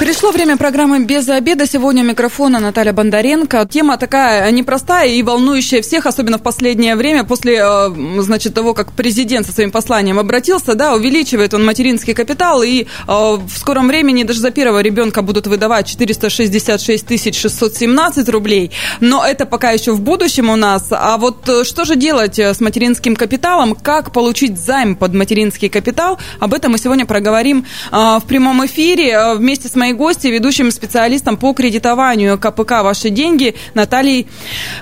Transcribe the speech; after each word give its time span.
Пришло 0.00 0.30
время 0.30 0.56
программы 0.56 1.04
«Без 1.04 1.28
обеда». 1.28 1.66
Сегодня 1.66 2.02
у 2.02 2.06
микрофона 2.06 2.58
Наталья 2.58 2.94
Бондаренко. 2.94 3.68
Тема 3.70 3.98
такая 3.98 4.50
непростая 4.50 5.10
и 5.10 5.22
волнующая 5.22 5.82
всех, 5.82 6.06
особенно 6.06 6.38
в 6.38 6.42
последнее 6.42 6.96
время, 6.96 7.22
после, 7.22 7.60
э, 7.62 8.22
значит, 8.22 8.54
того, 8.54 8.72
как 8.72 8.92
президент 8.92 9.46
со 9.46 9.52
своим 9.52 9.70
посланием 9.70 10.18
обратился, 10.18 10.74
да, 10.74 10.94
увеличивает 10.94 11.52
он 11.52 11.66
материнский 11.66 12.14
капитал, 12.14 12.62
и 12.62 12.84
э, 12.84 12.86
в 13.06 13.50
скором 13.54 13.88
времени 13.88 14.22
даже 14.22 14.40
за 14.40 14.50
первого 14.50 14.80
ребенка 14.80 15.20
будут 15.20 15.46
выдавать 15.46 15.86
466 15.88 17.34
617 17.34 18.28
рублей. 18.30 18.70
Но 19.00 19.22
это 19.22 19.44
пока 19.44 19.72
еще 19.72 19.92
в 19.92 20.00
будущем 20.00 20.48
у 20.48 20.56
нас. 20.56 20.86
А 20.92 21.18
вот 21.18 21.46
э, 21.46 21.62
что 21.64 21.84
же 21.84 21.94
делать 21.94 22.38
с 22.38 22.58
материнским 22.60 23.16
капиталом? 23.16 23.74
Как 23.74 24.14
получить 24.14 24.58
займ 24.58 24.96
под 24.96 25.12
материнский 25.12 25.68
капитал? 25.68 26.18
Об 26.38 26.54
этом 26.54 26.72
мы 26.72 26.78
сегодня 26.78 27.04
проговорим 27.04 27.66
в 27.90 28.22
прямом 28.26 28.64
эфире 28.64 29.34
вместе 29.34 29.68
с 29.68 29.74
моей 29.74 29.89
моей 29.90 29.92
гости, 29.92 30.28
ведущим 30.28 30.70
специалистом 30.70 31.36
по 31.36 31.52
кредитованию 31.52 32.38
КПК 32.38 32.82
«Ваши 32.82 33.10
деньги» 33.10 33.54
Натальей 33.74 34.28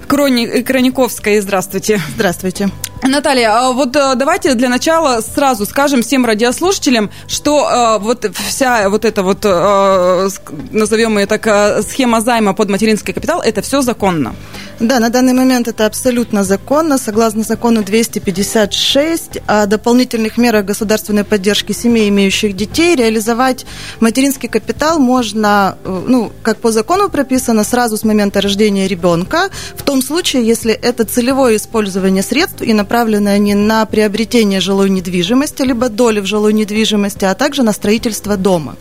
Крони... 0.07 0.62
Краниковской. 0.62 1.41
Здравствуйте. 1.41 2.01
Здравствуйте. 2.15 2.71
Наталья, 3.02 3.52
а 3.52 3.73
вот 3.73 3.95
э, 3.95 4.15
давайте 4.16 4.55
для 4.55 4.69
начала 4.69 5.20
сразу 5.20 5.65
скажем 5.66 6.02
всем 6.02 6.27
радиослушателям, 6.27 7.11
что 7.27 7.69
э, 7.69 7.98
вот 8.02 8.27
вся 8.34 8.88
вот 8.88 9.05
эта 9.05 9.23
вот, 9.23 9.45
э, 9.45 10.29
назовем 10.73 11.19
ее 11.19 11.27
так, 11.27 11.84
схема 11.88 12.21
займа 12.21 12.55
под 12.55 12.69
материнский 12.71 13.15
капитал, 13.15 13.41
это 13.41 13.63
все 13.63 13.82
законно. 13.82 14.35
Да, 14.80 15.01
на 15.01 15.10
данный 15.10 15.32
момент 15.32 15.66
это 15.66 15.87
абсолютно 15.87 16.45
законно. 16.45 16.99
Согласно 16.99 17.43
закону 17.43 17.82
256 17.82 19.38
о 19.46 19.66
дополнительных 19.66 20.37
мерах 20.37 20.66
государственной 20.66 21.24
поддержки 21.24 21.73
семей, 21.73 22.09
имеющих 22.09 22.54
детей, 22.54 22.95
реализовать 22.95 23.66
материнский 23.99 24.49
капитал 24.49 25.01
можно, 25.01 25.76
ну, 25.85 26.30
как 26.43 26.59
по 26.59 26.71
закону 26.71 27.09
прописано, 27.09 27.65
сразу 27.65 27.96
с 27.96 28.04
момента 28.04 28.41
рождения 28.41 28.87
ребенка, 28.87 29.51
в 29.74 29.82
том 29.82 30.01
случае, 30.01 30.46
если 30.46 30.73
это 30.73 31.04
целевое 31.04 31.57
использование 31.57 32.23
средств 32.23 32.63
и 32.63 32.73
направлены 32.89 33.29
они 33.29 33.55
на 33.55 33.85
приобретение 33.85 34.61
жилой 34.61 34.89
недвижимости, 34.89 35.61
либо 35.61 35.91
доли 35.91 36.21
в 36.21 36.27
жилой 36.27 36.55
недвижимости, 36.55 37.27
а 37.27 37.35
также 37.35 37.63
на 37.63 37.73
строительство 37.73 38.39
дома. 38.39 38.77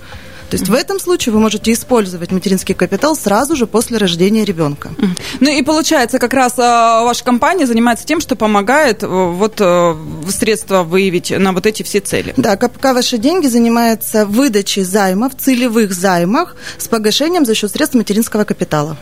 То 0.49 0.55
есть 0.55 0.69
в 0.69 0.73
этом 0.73 0.99
случае 0.99 1.33
вы 1.33 1.39
можете 1.39 1.71
использовать 1.73 2.31
материнский 2.31 2.73
капитал 2.73 3.15
сразу 3.15 3.55
же 3.55 3.67
после 3.67 3.97
рождения 3.97 4.45
ребенка. 4.45 4.91
Ну 5.39 5.49
и 5.49 5.61
получается, 5.61 6.19
как 6.19 6.33
раз 6.33 6.53
а, 6.57 7.03
ваша 7.03 7.23
компания 7.23 7.65
занимается 7.65 8.05
тем, 8.05 8.21
что 8.21 8.35
помогает 8.35 9.03
э, 9.03 9.07
вот 9.07 9.55
э, 9.59 9.95
средства 10.29 10.83
выявить 10.83 11.31
на 11.31 11.51
вот 11.51 11.65
эти 11.65 11.83
все 11.83 11.99
цели. 11.99 12.33
Да, 12.37 12.55
КПК 12.55 12.93
«Ваши 12.93 13.17
деньги» 13.17 13.47
занимается 13.47 14.25
выдачей 14.25 14.83
займов, 14.83 15.33
целевых 15.37 15.93
займах 15.93 16.55
с 16.77 16.87
погашением 16.87 17.45
за 17.45 17.55
счет 17.55 17.71
средств 17.71 17.95
материнского 17.95 18.43
капитала. 18.43 18.97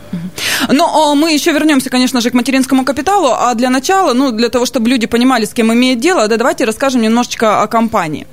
Но 0.68 1.14
мы 1.14 1.32
еще 1.32 1.52
вернемся, 1.52 1.90
конечно 1.90 2.20
же, 2.20 2.30
к 2.30 2.34
материнскому 2.34 2.84
капиталу, 2.84 3.28
а 3.32 3.54
для 3.54 3.70
начала, 3.70 4.12
ну, 4.12 4.32
для 4.32 4.48
того, 4.48 4.66
чтобы 4.66 4.88
люди 4.88 5.06
понимали, 5.06 5.44
с 5.44 5.52
кем 5.52 5.72
имеют 5.72 6.00
дело, 6.00 6.28
да, 6.28 6.36
давайте 6.36 6.64
расскажем 6.64 7.02
немножечко 7.02 7.62
о 7.62 7.66
компании. 7.66 8.26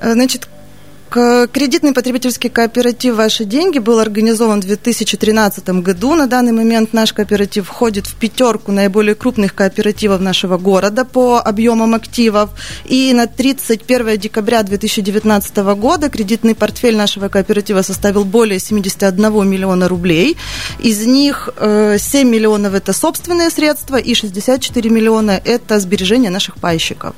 Э, 0.00 0.12
значит, 0.12 0.48
Кредитный 1.16 1.94
потребительский 1.94 2.50
кооператив 2.50 3.14
«Ваши 3.14 3.46
деньги» 3.46 3.78
был 3.78 4.00
организован 4.00 4.60
в 4.60 4.66
2013 4.66 5.66
году. 5.80 6.14
На 6.14 6.26
данный 6.26 6.52
момент 6.52 6.92
наш 6.92 7.14
кооператив 7.14 7.68
входит 7.68 8.06
в 8.06 8.16
пятерку 8.16 8.70
наиболее 8.70 9.14
крупных 9.14 9.54
кооперативов 9.54 10.20
нашего 10.20 10.58
города 10.58 11.06
по 11.06 11.40
объемам 11.40 11.94
активов. 11.94 12.50
И 12.84 13.14
на 13.14 13.26
31 13.26 14.18
декабря 14.18 14.62
2019 14.62 15.56
года 15.78 16.10
кредитный 16.10 16.54
портфель 16.54 16.96
нашего 16.96 17.28
кооператива 17.28 17.80
составил 17.80 18.26
более 18.26 18.58
71 18.58 19.48
миллиона 19.48 19.88
рублей. 19.88 20.36
Из 20.80 21.06
них 21.06 21.48
7 21.58 21.64
э, 21.66 22.24
миллионов– 22.24 22.74
это 22.74 22.92
собственные 22.92 23.48
средства 23.48 23.96
и 23.96 24.12
64 24.12 24.90
миллиона– 24.90 25.40
это 25.46 25.80
сбережения 25.80 26.28
наших 26.28 26.58
пайщиков. 26.58 27.14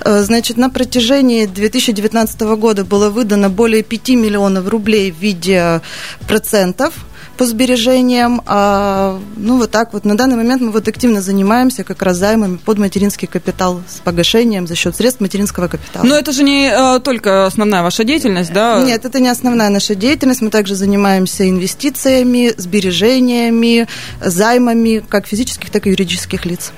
Э, 0.00 0.22
значит, 0.22 0.56
на 0.56 0.70
протяжении 0.70 1.44
2019 1.44 2.40
года 2.40 2.86
было 2.86 3.10
выдано 3.10 3.33
выдано 3.34 3.50
более 3.50 3.82
5 3.82 4.10
миллионов 4.10 4.68
рублей 4.68 5.10
в 5.10 5.16
виде 5.16 5.80
процентов 6.28 6.94
по 7.36 7.46
сбережениям. 7.46 8.42
А, 8.46 9.20
ну, 9.36 9.58
вот 9.58 9.70
так 9.70 9.92
вот. 9.92 10.04
На 10.04 10.16
данный 10.16 10.36
момент 10.36 10.62
мы 10.62 10.70
вот 10.70 10.86
активно 10.88 11.20
занимаемся 11.20 11.84
как 11.84 12.02
раз 12.02 12.16
займами 12.16 12.56
под 12.56 12.78
материнский 12.78 13.28
капитал 13.28 13.82
с 13.88 14.00
погашением 14.00 14.66
за 14.66 14.74
счет 14.74 14.96
средств 14.96 15.20
материнского 15.20 15.68
капитала. 15.68 16.04
Но 16.04 16.16
это 16.16 16.32
же 16.32 16.42
не 16.42 16.68
а, 16.68 17.00
только 17.00 17.46
основная 17.46 17.82
ваша 17.82 18.04
деятельность, 18.04 18.52
да? 18.52 18.82
Нет, 18.82 19.04
это 19.04 19.20
не 19.20 19.28
основная 19.28 19.70
наша 19.70 19.94
деятельность. 19.94 20.40
Мы 20.40 20.50
также 20.50 20.74
занимаемся 20.74 21.48
инвестициями, 21.48 22.52
сбережениями, 22.56 23.88
займами 24.20 25.02
как 25.08 25.26
физических, 25.26 25.70
так 25.70 25.86
и 25.86 25.90
юридических 25.90 26.44
лиц. 26.44 26.72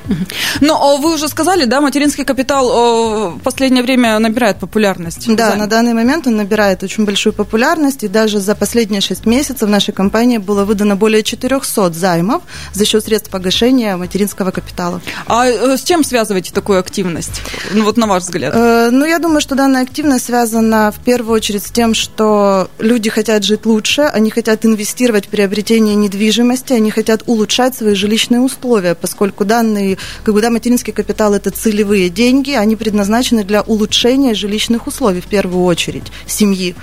Но 0.61 0.97
вы 0.97 1.15
уже 1.15 1.29
сказали, 1.29 1.65
да, 1.65 1.81
материнский 1.81 2.25
капитал 2.25 3.37
в 3.37 3.41
последнее 3.43 3.83
время 3.83 4.19
набирает 4.19 4.59
популярность. 4.59 5.27
Да, 5.35 5.49
Займ. 5.49 5.59
на 5.59 5.67
данный 5.67 5.95
момент 5.95 6.27
он 6.27 6.37
набирает 6.37 6.83
очень 6.83 7.05
большую 7.05 7.33
популярность, 7.33 8.05
и 8.05 8.09
даже 8.09 8.41
за 8.41 8.55
последние 8.55 9.01
шесть 9.01 9.27
месяцев 9.27 9.69
в 9.69 9.71
нашей 9.71 9.93
компании 9.93 10.39
было 10.47 10.65
выдано 10.65 10.97
более 10.97 11.23
400 11.23 11.93
займов 11.93 12.43
за 12.73 12.87
счет 12.87 13.05
средств 13.05 13.31
погашения 13.31 13.97
материнского 13.97 14.51
капитала. 14.51 15.03
А 15.27 15.47
э, 15.47 15.77
с 15.77 15.83
чем 15.83 16.05
связываете 16.05 16.53
такую 16.53 16.79
активность? 16.79 17.43
Ну, 17.73 17.85
вот 17.85 17.97
на 17.97 18.07
ваш 18.07 18.23
взгляд. 18.23 18.55
Э, 18.55 18.91
ну, 18.91 19.05
я 19.05 19.19
думаю, 19.19 19.41
что 19.41 19.55
данная 19.55 19.83
активность 19.83 20.27
связана 20.27 20.93
в 20.93 21.05
первую 21.05 21.35
очередь 21.35 21.65
с 21.65 21.71
тем, 21.71 21.93
что 21.95 22.71
люди 22.79 23.11
хотят 23.11 23.45
жить 23.45 23.67
лучше, 23.67 24.03
они 24.03 24.31
хотят 24.31 24.65
инвестировать 24.65 25.27
в 25.27 25.29
приобретение 25.29 25.95
недвижимости, 25.95 26.73
они 26.73 26.91
хотят 26.91 27.25
улучшать 27.27 27.75
свои 27.75 27.95
жилищные 27.95 28.41
условия, 28.41 28.95
поскольку 28.95 29.45
данные, 29.45 29.99
когда 30.25 30.51
материнский 30.51 30.93
капитал– 30.93 31.35
это 31.35 31.51
целевые 31.51 32.09
деньги, 32.09 32.53
они 32.53 32.77
предназначены 32.77 33.45
для 33.45 33.63
улучшения 33.63 34.35
жилищных 34.35 34.87
условий 34.87 35.21
в 35.21 35.27
первую 35.27 35.65
очередь 35.65 36.05
семьи. 36.27 36.75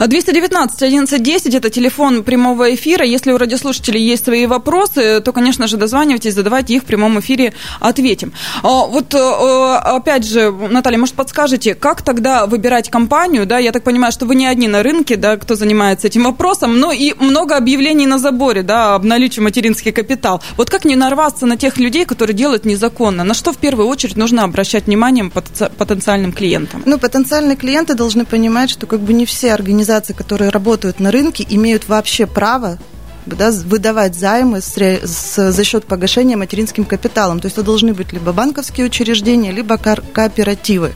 219 0.00 0.82
1110 0.82 1.54
это 1.54 1.70
телефон 1.70 2.24
прямого 2.24 2.74
эфира. 2.74 3.04
Если 3.04 3.32
у 3.32 3.38
радиослушателей 3.38 4.02
есть 4.02 4.24
свои 4.24 4.46
вопросы, 4.46 5.20
то, 5.20 5.32
конечно 5.32 5.66
же, 5.66 5.76
дозванивайтесь, 5.76 6.34
задавайте 6.34 6.74
их 6.74 6.82
в 6.82 6.86
прямом 6.86 7.20
эфире, 7.20 7.54
ответим. 7.80 8.32
А, 8.62 8.86
вот, 8.86 9.14
э, 9.14 9.18
опять 9.18 10.24
же, 10.24 10.50
Наталья, 10.50 10.98
может, 10.98 11.14
подскажете, 11.14 11.74
как 11.74 12.02
тогда 12.02 12.46
выбирать 12.46 12.90
компанию? 12.90 13.46
Да, 13.46 13.58
я 13.58 13.72
так 13.72 13.84
понимаю, 13.84 14.12
что 14.12 14.26
вы 14.26 14.34
не 14.34 14.46
одни 14.46 14.68
на 14.68 14.82
рынке, 14.82 15.16
да, 15.16 15.36
кто 15.36 15.54
занимается 15.54 16.06
этим 16.06 16.24
вопросом, 16.24 16.78
но 16.78 16.92
и 16.92 17.14
много 17.18 17.56
объявлений 17.56 18.06
на 18.06 18.18
заборе, 18.18 18.62
да, 18.62 18.94
об 18.94 19.04
наличии 19.04 19.40
материнский 19.40 19.92
капитал. 19.92 20.42
Вот 20.56 20.70
как 20.70 20.84
не 20.84 20.96
нарваться 20.96 21.46
на 21.46 21.56
тех 21.56 21.78
людей, 21.78 22.04
которые 22.04 22.34
делают 22.34 22.64
незаконно? 22.64 23.24
На 23.24 23.34
что 23.34 23.52
в 23.52 23.58
первую 23.58 23.88
очередь 23.88 24.16
нужно 24.16 24.44
обращать 24.44 24.86
внимание 24.86 25.30
потенциальным 25.30 26.32
клиентам? 26.32 26.82
Ну, 26.86 26.98
потенциальные 26.98 27.56
клиенты 27.56 27.94
должны 27.94 28.24
понимать, 28.24 28.70
что 28.70 28.86
как 28.86 29.00
бы 29.00 29.12
не 29.12 29.26
все 29.26 29.33
организации, 29.42 30.12
которые 30.12 30.50
работают 30.50 31.00
на 31.00 31.10
рынке, 31.10 31.46
имеют 31.48 31.88
вообще 31.88 32.26
право 32.26 32.78
да, 33.26 33.50
выдавать 33.50 34.14
займы 34.14 34.60
с, 34.60 34.76
с, 34.76 35.52
за 35.52 35.64
счет 35.64 35.84
погашения 35.86 36.36
материнским 36.36 36.84
капиталом. 36.84 37.40
То 37.40 37.46
есть 37.46 37.56
это 37.56 37.64
должны 37.64 37.94
быть 37.94 38.12
либо 38.12 38.32
банковские 38.32 38.86
учреждения, 38.86 39.50
либо 39.50 39.78
кооперативы. 39.78 40.88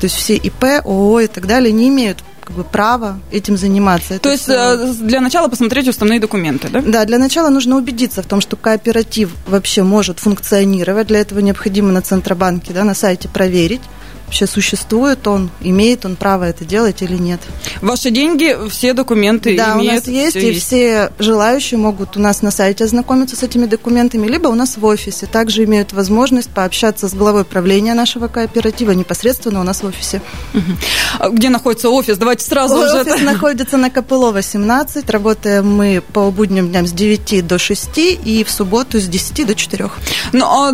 То 0.00 0.04
есть 0.04 0.16
все 0.16 0.36
ИП, 0.36 0.64
ООО 0.84 1.20
и 1.20 1.26
так 1.26 1.46
далее 1.46 1.72
не 1.72 1.88
имеют 1.88 2.18
как 2.40 2.56
бы 2.56 2.64
право 2.64 3.20
этим 3.30 3.56
заниматься. 3.56 4.14
Это 4.14 4.24
То 4.24 4.30
есть 4.30 4.44
все... 4.44 4.54
Э, 4.54 4.92
для 4.94 5.20
начала 5.20 5.48
посмотреть 5.48 5.86
уставные 5.88 6.18
документы, 6.18 6.68
да? 6.68 6.82
Да, 6.84 7.04
для 7.04 7.18
начала 7.18 7.48
нужно 7.48 7.76
убедиться 7.76 8.22
в 8.22 8.26
том, 8.26 8.40
что 8.40 8.56
кооператив 8.56 9.30
вообще 9.46 9.82
может 9.82 10.18
функционировать. 10.18 11.06
Для 11.06 11.20
этого 11.20 11.38
необходимо 11.38 11.92
на 11.92 12.02
Центробанке, 12.02 12.72
да, 12.72 12.82
на 12.84 12.94
сайте 12.94 13.28
проверить 13.28 13.82
вообще 14.30 14.46
существует 14.46 15.26
он, 15.26 15.50
имеет 15.60 16.04
он 16.04 16.14
право 16.14 16.44
это 16.44 16.64
делать 16.64 17.02
или 17.02 17.16
нет. 17.16 17.40
Ваши 17.80 18.10
деньги, 18.10 18.56
все 18.70 18.92
документы 18.92 19.56
да, 19.56 19.74
имеют? 19.74 20.04
Да, 20.04 20.10
у 20.10 20.14
нас 20.14 20.24
есть, 20.24 20.36
все 20.36 20.50
и 20.50 20.54
есть. 20.54 20.66
все 20.66 21.12
желающие 21.18 21.78
могут 21.78 22.16
у 22.16 22.20
нас 22.20 22.40
на 22.40 22.52
сайте 22.52 22.84
ознакомиться 22.84 23.34
с 23.34 23.42
этими 23.42 23.66
документами, 23.66 24.28
либо 24.28 24.46
у 24.46 24.54
нас 24.54 24.76
в 24.76 24.84
офисе. 24.84 25.26
Также 25.26 25.64
имеют 25.64 25.92
возможность 25.92 26.48
пообщаться 26.48 27.08
с 27.08 27.14
главой 27.14 27.44
правления 27.44 27.92
нашего 27.94 28.28
кооператива 28.28 28.92
непосредственно 28.92 29.60
у 29.60 29.64
нас 29.64 29.82
в 29.82 29.86
офисе. 29.86 30.22
Угу. 30.54 31.32
Где 31.32 31.48
находится 31.48 31.90
офис? 31.90 32.16
Давайте 32.16 32.44
сразу 32.44 32.76
офис 32.76 32.92
уже. 32.92 33.00
Офис 33.00 33.22
находится 33.22 33.78
на 33.78 33.90
Копылова, 33.90 34.42
17. 34.42 35.10
Работаем 35.10 35.74
мы 35.74 36.04
по 36.12 36.30
будним 36.30 36.68
дням 36.68 36.86
с 36.86 36.92
9 36.92 37.44
до 37.44 37.58
6 37.58 37.98
и 37.98 38.44
в 38.46 38.50
субботу 38.52 39.00
с 39.00 39.08
10 39.08 39.44
до 39.44 39.56
4. 39.56 39.90
Ну, 40.32 40.44
а 40.44 40.72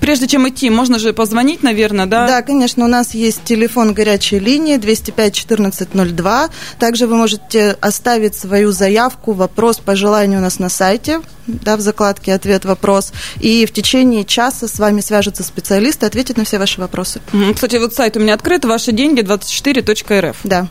прежде 0.00 0.26
чем 0.26 0.48
идти, 0.48 0.70
можно 0.70 0.98
же 0.98 1.12
позвонить, 1.12 1.62
наверное, 1.62 2.06
да? 2.06 2.26
Да, 2.26 2.40
конечно 2.40 2.77
конечно, 2.78 2.84
у 2.84 2.88
нас 2.88 3.14
есть 3.14 3.44
телефон 3.44 3.92
горячей 3.92 4.38
линии 4.38 4.76
205 4.76 5.44
1402. 5.44 6.48
Также 6.78 7.06
вы 7.06 7.16
можете 7.16 7.76
оставить 7.80 8.36
свою 8.36 8.72
заявку, 8.72 9.32
вопрос, 9.32 9.78
пожелание 9.78 10.38
у 10.38 10.42
нас 10.42 10.60
на 10.60 10.68
сайте 10.68 11.20
да, 11.48 11.76
в 11.76 11.80
закладке 11.80 12.34
«Ответ-вопрос». 12.34 13.12
И 13.40 13.66
в 13.66 13.72
течение 13.72 14.24
часа 14.24 14.68
с 14.68 14.78
вами 14.78 15.00
свяжутся 15.00 15.42
специалисты, 15.42 16.06
ответят 16.06 16.36
на 16.36 16.44
все 16.44 16.58
ваши 16.58 16.80
вопросы. 16.80 17.20
Кстати, 17.54 17.76
вот 17.76 17.94
сайт 17.94 18.16
у 18.16 18.20
меня 18.20 18.34
открыт, 18.34 18.64
ваши 18.64 18.92
деньги 18.92 19.20
24.рф. 19.20 20.36
Да. 20.44 20.68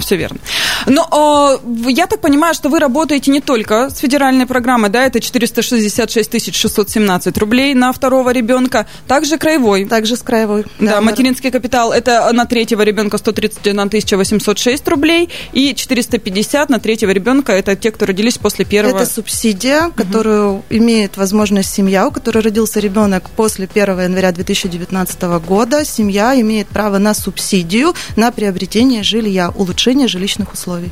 Все 0.00 0.16
верно. 0.16 0.38
Но 0.86 1.58
э, 1.64 1.90
я 1.90 2.06
так 2.06 2.20
понимаю, 2.20 2.54
что 2.54 2.68
вы 2.68 2.80
работаете 2.80 3.30
не 3.30 3.40
только 3.40 3.88
с 3.88 3.98
федеральной 3.98 4.46
программой, 4.46 4.90
да, 4.90 5.06
это 5.06 5.20
466 5.20 6.54
617 6.54 7.38
рублей 7.38 7.74
на 7.74 7.92
второго 7.92 8.30
ребенка, 8.30 8.86
также 9.06 9.38
краевой. 9.38 9.86
Также 9.86 10.16
с 10.16 10.22
краевой. 10.22 10.64
Да, 10.78 10.96
да 10.96 11.00
материнский 11.00 11.50
капитал, 11.50 11.92
это 11.92 12.30
на 12.32 12.44
третьего 12.44 12.82
ребенка 12.82 13.16
131 13.16 13.88
806 14.16 14.88
рублей, 14.88 15.30
и 15.52 15.74
450 15.74 16.68
на 16.68 16.78
третьего 16.78 17.10
ребенка, 17.10 17.52
это 17.52 17.74
те, 17.76 17.90
кто 17.90 18.06
родились 18.06 18.38
после 18.38 18.64
первого. 18.64 18.98
Это 18.98 19.10
субсидия, 19.10 19.90
которая 19.96 20.13
которую 20.14 20.62
имеет 20.70 21.16
возможность 21.16 21.74
семья, 21.74 22.06
у 22.06 22.12
которой 22.12 22.38
родился 22.38 22.78
ребенок 22.78 23.30
после 23.30 23.68
1 23.74 24.00
января 24.00 24.30
2019 24.30 25.22
года, 25.44 25.84
семья 25.84 26.40
имеет 26.40 26.68
право 26.68 26.98
на 26.98 27.14
субсидию 27.14 27.94
на 28.14 28.30
приобретение 28.30 29.02
жилья, 29.02 29.50
улучшение 29.56 30.06
жилищных 30.06 30.52
условий. 30.52 30.88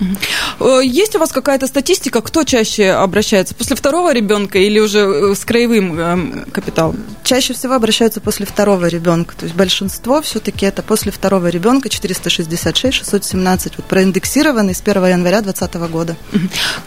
Э, 0.58 0.80
есть 0.82 1.14
у 1.14 1.20
вас 1.20 1.30
какая-то 1.30 1.68
статистика, 1.68 2.20
кто 2.20 2.42
чаще 2.42 2.90
обращается? 2.90 3.54
После 3.54 3.76
второго 3.76 4.12
ребенка 4.12 4.58
или 4.58 4.80
уже 4.80 4.98
э, 4.98 5.34
с 5.36 5.44
краевым 5.44 6.00
эм, 6.00 6.44
капиталом? 6.50 6.96
Чаще 7.22 7.54
всего 7.54 7.74
обращаются 7.74 8.20
после 8.20 8.44
второго 8.44 8.86
ребенка. 8.86 9.36
То 9.36 9.44
есть 9.44 9.54
большинство 9.54 10.20
все-таки 10.20 10.66
это 10.66 10.82
после 10.82 11.12
второго 11.12 11.46
ребенка 11.46 11.88
466, 11.88 12.92
617, 12.92 13.76
вот 13.76 13.86
проиндексированный 13.86 14.74
с 14.74 14.80
1 14.80 15.06
января 15.06 15.42
2020 15.42 15.92
года. 15.92 16.16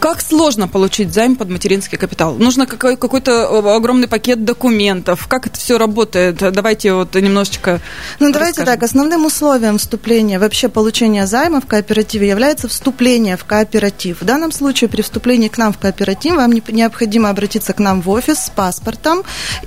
Как 0.00 0.20
сложно 0.20 0.68
получить 0.68 1.14
займ 1.14 1.36
под 1.36 1.48
материнский 1.48 1.96
капитал? 1.96 2.25
Читал. 2.26 2.44
Нужно 2.44 2.66
какой- 2.66 2.96
какой-то 2.96 3.30
э, 3.30 3.76
огромный 3.76 4.08
пакет 4.08 4.44
документов. 4.44 5.26
Как 5.28 5.46
это 5.46 5.58
все 5.58 5.78
работает? 5.78 6.36
Давайте 6.36 6.92
вот 6.92 7.14
немножечко 7.14 7.80
Ну, 8.20 8.32
давайте 8.32 8.64
так. 8.64 8.82
Основным 8.82 9.24
условием 9.26 9.78
вступления, 9.78 10.38
вообще 10.38 10.68
получения 10.68 11.26
займа 11.26 11.60
в 11.60 11.66
кооперативе 11.66 12.28
является 12.28 12.68
вступление 12.68 13.36
в 13.36 13.44
кооператив. 13.44 14.20
В 14.20 14.24
данном 14.24 14.52
случае 14.52 14.88
при 14.88 15.02
вступлении 15.02 15.48
к 15.48 15.58
нам 15.58 15.72
в 15.72 15.78
кооператив 15.78 16.36
вам 16.36 16.52
необходимо 16.52 17.30
обратиться 17.30 17.72
к 17.72 17.78
нам 17.78 18.00
в 18.00 18.10
офис 18.10 18.38
с 18.38 18.50
паспортом 18.50 19.22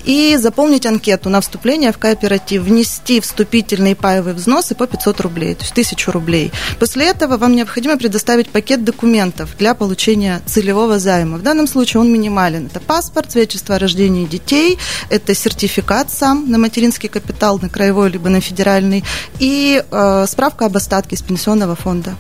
и 0.06 0.38
заполнить 0.40 0.86
анкету 0.86 1.30
на 1.30 1.42
вступление 1.42 1.92
в 1.92 1.98
кооператив, 1.98 2.64
внести 2.64 3.20
вступительные 3.20 3.96
паевые 3.96 4.34
взносы 4.34 4.76
по 4.76 4.88
500 4.88 5.22
рублей, 5.22 5.56
то 5.56 5.62
есть 5.62 5.72
1000 5.72 6.12
рублей. 6.12 6.52
После 6.80 7.06
этого 7.08 7.38
вам 7.38 7.56
необходимо 7.56 7.98
предоставить 7.98 8.50
пакет 8.50 8.84
документов 8.84 9.50
для 9.58 9.74
получения 9.74 10.42
целевого 10.46 11.00
займа. 11.00 11.38
В 11.38 11.42
данном 11.42 11.68
случае 11.68 12.02
он 12.02 12.12
минимальный 12.12 12.49
формален. 12.50 12.68
Это 12.68 12.80
паспорт, 12.80 13.32
свидетельство 13.32 13.76
о 13.76 13.80
рождении 13.80 14.26
детей, 14.26 14.78
это 15.10 15.34
сертификат 15.34 16.12
сам 16.12 16.50
на 16.50 16.58
материнский 16.58 17.10
капитал, 17.10 17.60
на 17.62 17.70
краевой 17.70 18.10
либо 18.10 18.30
на 18.30 18.42
федеральный, 18.42 19.04
и 19.40 19.84
э, 19.90 20.26
справка 20.28 20.66
об 20.66 20.78
остатке 20.78 21.16
из 21.16 21.22
пенсионного 21.22 21.76
фонда. 21.76 22.16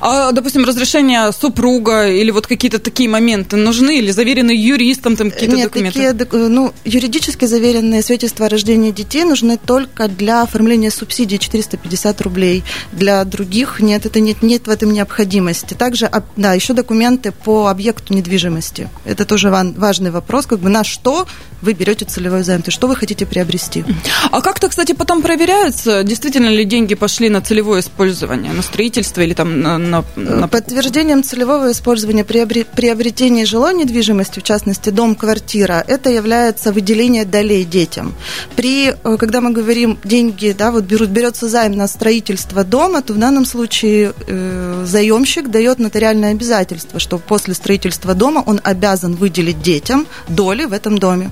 А, 0.00 0.32
допустим, 0.32 0.64
разрешение 0.64 1.32
супруга 1.32 2.08
или 2.08 2.30
вот 2.30 2.46
какие-то 2.46 2.78
такие 2.78 3.08
моменты 3.08 3.56
нужны 3.56 3.98
или 3.98 4.10
заверены 4.10 4.50
юристом 4.50 5.16
там 5.16 5.30
какие-то 5.30 5.56
Нет, 5.56 5.64
документы? 5.72 6.14
Такие, 6.14 6.48
ну, 6.48 6.72
юридически 6.84 7.46
заверенные 7.46 8.02
свидетельства 8.02 8.46
о 8.46 8.48
рождении 8.48 8.90
детей 8.90 9.24
нужны 9.24 9.58
только 9.58 10.08
для 10.08 10.42
оформления 10.42 10.90
субсидий 10.90 11.38
450 11.38 12.20
рублей. 12.20 12.64
Для 12.92 13.24
других 13.24 13.80
нет, 13.80 14.06
это 14.06 14.20
нет, 14.20 14.42
нет 14.42 14.66
в 14.66 14.70
этом 14.70 14.92
необходимости. 14.92 15.74
Также, 15.74 16.10
да, 16.36 16.54
еще 16.54 16.74
документы 16.74 17.32
по 17.32 17.68
объекту 17.68 18.14
недвижимости. 18.14 18.88
Это 19.04 19.24
тоже 19.24 19.47
важный 19.50 20.10
вопрос, 20.10 20.46
как 20.46 20.58
бы 20.60 20.68
на 20.68 20.84
что 20.84 21.26
вы 21.62 21.72
берете 21.72 22.04
целевой 22.04 22.42
займ, 22.42 22.62
то 22.62 22.70
что 22.70 22.86
вы 22.86 22.96
хотите 22.96 23.26
приобрести. 23.26 23.84
А 24.30 24.40
как-то, 24.40 24.68
кстати, 24.68 24.92
потом 24.92 25.22
проверяется, 25.22 26.04
действительно 26.04 26.48
ли 26.48 26.64
деньги 26.64 26.94
пошли 26.94 27.28
на 27.28 27.40
целевое 27.40 27.80
использование, 27.80 28.52
на 28.52 28.62
строительство 28.62 29.22
или 29.22 29.34
там 29.34 29.60
на... 29.60 29.78
на, 29.78 30.04
на... 30.16 30.48
Подтверждением 30.48 31.22
целевого 31.22 31.72
использования 31.72 32.24
приобретения 32.24 33.44
жилой 33.44 33.74
недвижимости, 33.74 34.40
в 34.40 34.42
частности, 34.42 34.90
дом, 34.90 35.14
квартира, 35.14 35.84
это 35.86 36.10
является 36.10 36.72
выделение 36.72 37.24
долей 37.24 37.64
детям. 37.64 38.14
При, 38.56 38.90
э, 38.90 39.16
когда 39.18 39.40
мы 39.40 39.50
говорим 39.50 39.98
деньги, 40.04 40.54
да, 40.56 40.70
вот 40.70 40.84
берут, 40.84 41.08
берется 41.08 41.48
займ 41.48 41.76
на 41.76 41.88
строительство 41.88 42.64
дома, 42.64 43.02
то 43.02 43.12
в 43.14 43.18
данном 43.18 43.44
случае 43.44 44.12
э, 44.26 44.84
заемщик 44.86 45.50
дает 45.50 45.78
нотариальное 45.78 46.32
обязательство, 46.32 47.00
что 47.00 47.18
после 47.18 47.54
строительства 47.54 48.14
дома 48.14 48.42
он 48.46 48.60
обязан 48.62 49.14
выделить 49.14 49.37
выделить 49.38 49.62
детям 49.62 50.06
доли 50.28 50.64
в 50.64 50.72
этом 50.72 50.98
доме. 50.98 51.30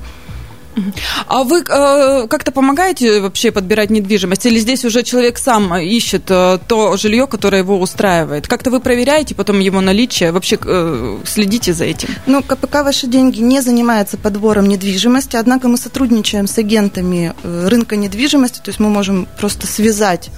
А 1.26 1.42
вы 1.42 1.60
э, 1.60 2.26
как-то 2.28 2.52
помогаете 2.52 3.20
вообще 3.20 3.50
подбирать 3.50 3.88
недвижимость? 3.88 4.44
Или 4.44 4.58
здесь 4.58 4.84
уже 4.84 5.02
человек 5.02 5.38
сам 5.38 5.74
ищет 5.74 6.24
э, 6.28 6.58
то 6.68 6.98
жилье, 6.98 7.26
которое 7.26 7.62
его 7.62 7.80
устраивает? 7.80 8.46
Как-то 8.46 8.70
вы 8.70 8.80
проверяете 8.80 9.34
потом 9.34 9.60
его 9.60 9.80
наличие? 9.80 10.32
Вообще 10.32 10.58
э, 10.62 11.18
следите 11.24 11.72
за 11.72 11.84
этим? 11.84 12.08
Ну, 12.26 12.42
КПК 12.42 12.84
«Ваши 12.84 13.06
деньги» 13.06 13.40
не 13.40 13.62
занимается 13.62 14.18
подбором 14.18 14.68
недвижимости, 14.68 15.36
однако 15.36 15.68
мы 15.68 15.78
сотрудничаем 15.78 16.46
с 16.46 16.58
агентами 16.58 17.32
э, 17.42 17.68
рынка 17.68 17.96
недвижимости, 17.96 18.60
то 18.62 18.68
есть 18.68 18.78
мы 18.78 18.90
можем 18.90 19.26
просто 19.38 19.66
связать 19.66 20.28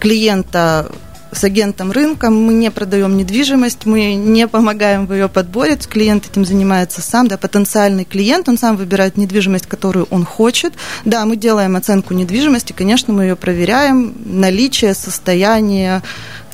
клиента 0.00 0.90
с 1.32 1.44
агентом 1.44 1.92
рынка, 1.92 2.30
мы 2.30 2.54
не 2.54 2.70
продаем 2.70 3.16
недвижимость, 3.16 3.86
мы 3.86 4.14
не 4.14 4.46
помогаем 4.48 5.06
в 5.06 5.12
ее 5.12 5.28
подборе, 5.28 5.76
клиент 5.76 6.26
этим 6.30 6.44
занимается 6.44 7.02
сам, 7.02 7.28
да, 7.28 7.36
потенциальный 7.36 8.04
клиент, 8.04 8.48
он 8.48 8.58
сам 8.58 8.76
выбирает 8.76 9.16
недвижимость, 9.16 9.66
которую 9.66 10.06
он 10.10 10.24
хочет. 10.24 10.72
Да, 11.04 11.24
мы 11.24 11.36
делаем 11.36 11.76
оценку 11.76 12.14
недвижимости, 12.14 12.72
конечно, 12.72 13.12
мы 13.12 13.24
ее 13.24 13.36
проверяем, 13.36 14.14
наличие, 14.24 14.94
состояние, 14.94 16.02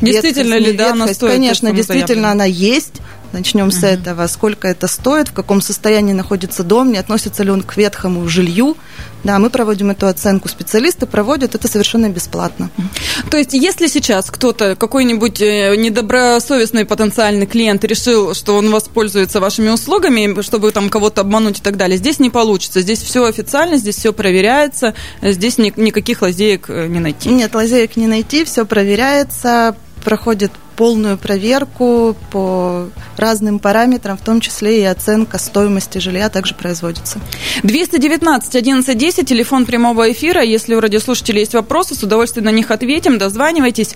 Действительно 0.01 0.59
ли, 0.59 0.73
да, 0.73 0.93
она 0.93 1.07
стоит? 1.09 1.33
Конечно, 1.33 1.73
действительно 1.73 2.33
она 2.33 2.45
есть. 2.45 3.01
Начнем 3.32 3.70
с 3.70 3.82
этого. 3.82 4.26
Сколько 4.26 4.69
это 4.69 4.87
стоит, 4.87 5.29
в 5.29 5.32
каком 5.32 5.62
состоянии 5.62 6.12
находится 6.12 6.62
дом, 6.62 6.93
не 6.93 6.99
относится 6.99 7.43
ли 7.43 7.50
он 7.50 7.62
к 7.62 7.76
ветхому 7.76 8.29
жилью. 8.29 8.76
Да, 9.25 9.38
мы 9.38 9.50
проводим 9.50 9.90
эту 9.90 10.06
оценку, 10.06 10.49
специалисты 10.49 11.06
проводят 11.06 11.55
это 11.55 11.69
совершенно 11.69 12.08
бесплатно. 12.08 12.70
То 13.31 13.38
есть, 13.38 13.55
если 13.55 13.87
сейчас 13.87 14.31
кто-то, 14.31 14.76
какой-нибудь 14.76 15.40
э, 15.40 15.76
недобросовестный 15.76 16.84
потенциальный 16.84 17.46
клиент 17.46 17.84
решил, 17.84 18.34
что 18.34 18.56
он 18.56 18.71
воспользуется 18.71 19.40
вашими 19.40 19.71
услугами, 19.71 20.40
чтобы 20.42 20.71
там 20.73 20.90
кого-то 20.90 21.21
обмануть 21.21 21.61
и 21.61 21.62
так 21.62 21.76
далее, 21.76 21.97
здесь 21.97 22.18
не 22.18 22.30
получится. 22.30 22.80
Здесь 22.80 23.00
все 23.00 23.25
официально, 23.25 23.76
здесь 23.76 23.97
все 23.97 24.12
проверяется, 24.12 24.95
здесь 25.23 25.57
ни, 25.57 25.73
никаких 25.76 26.23
лазеек 26.23 26.68
э, 26.68 26.88
не 26.88 27.00
найти. 27.00 27.28
Нет, 27.28 27.54
лазеек 27.54 27.97
не 27.97 28.09
найти, 28.09 28.45
все 28.45 28.66
проверяется, 28.66 29.76
проходит 30.04 30.50
полную 30.76 31.19
проверку 31.19 32.17
по 32.31 32.88
разным 33.17 33.59
параметрам, 33.59 34.17
в 34.17 34.23
том 34.23 34.41
числе 34.41 34.83
и 34.83 34.85
оценка 34.85 35.38
стоимости 35.38 35.99
жилья 35.99 36.29
также 36.29 36.55
производится. 36.55 37.21
219 37.62 38.49
1110, 38.49 39.29
телефон 39.29 39.67
прямого 39.67 40.11
эфира. 40.11 40.43
Если 40.43 40.75
у 40.75 40.81
радиослушателей 40.81 41.41
есть 41.41 41.55
вопросы, 41.55 41.95
с 41.95 42.02
удовольствием 42.02 42.47
на 42.47 42.50
них 42.50 42.71
ответим, 42.71 43.19
дозванивайтесь. 43.19 43.95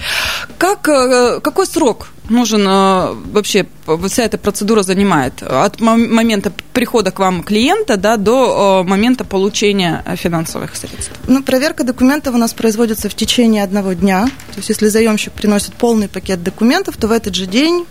Как, 0.59 0.89
э, 0.89 1.41
какой 1.41 1.67
срок 1.67 2.09
нужен 2.29 2.67
э, 2.67 3.15
вообще, 3.33 3.67
вся 4.09 4.25
эта 4.25 4.39
процедура 4.39 4.83
занимает? 4.83 5.43
От 5.43 5.81
момента 5.81 6.53
прихода 6.73 7.11
к 7.11 7.19
вам 7.19 7.43
клиента 7.43 7.97
да, 7.97 8.17
до 8.17 8.83
э, 8.85 8.89
момента 8.89 9.25
получения 9.25 10.05
финансовых 10.17 10.77
средств? 10.77 11.13
Ну, 11.27 11.43
проверка 11.43 11.85
документов 11.85 12.35
у 12.35 12.39
нас 12.39 12.53
производится 12.53 13.09
в 13.09 13.15
течение 13.15 13.63
одного 13.63 13.93
дня. 13.93 14.27
То 14.27 14.57
есть, 14.57 14.69
если 14.69 14.89
заемщик 14.89 15.33
приносит 15.33 15.75
полный 15.75 16.09
пакет 16.09 16.43
документов, 16.43 16.66
то 16.97 17.09
в 17.09 17.13
этот 17.13 17.35
же 17.35 17.47
день 17.47 17.87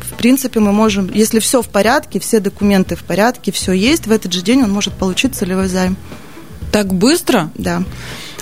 в 0.00 0.22
принципе, 0.22 0.60
мы 0.60 0.72
можем, 0.72 1.10
если 1.14 1.38
все 1.38 1.62
в 1.62 1.68
порядке, 1.68 2.20
все 2.20 2.40
документы 2.40 2.94
в 2.94 3.04
порядке, 3.04 3.52
все 3.52 3.72
есть, 3.72 4.06
в 4.06 4.12
этот 4.12 4.32
же 4.32 4.42
день 4.42 4.62
он 4.62 4.70
может 4.70 4.92
получить 4.94 5.34
целевой 5.34 5.68
займ. 5.68 5.96
Так 6.72 6.92
быстро? 6.92 7.50
Да. 7.54 7.82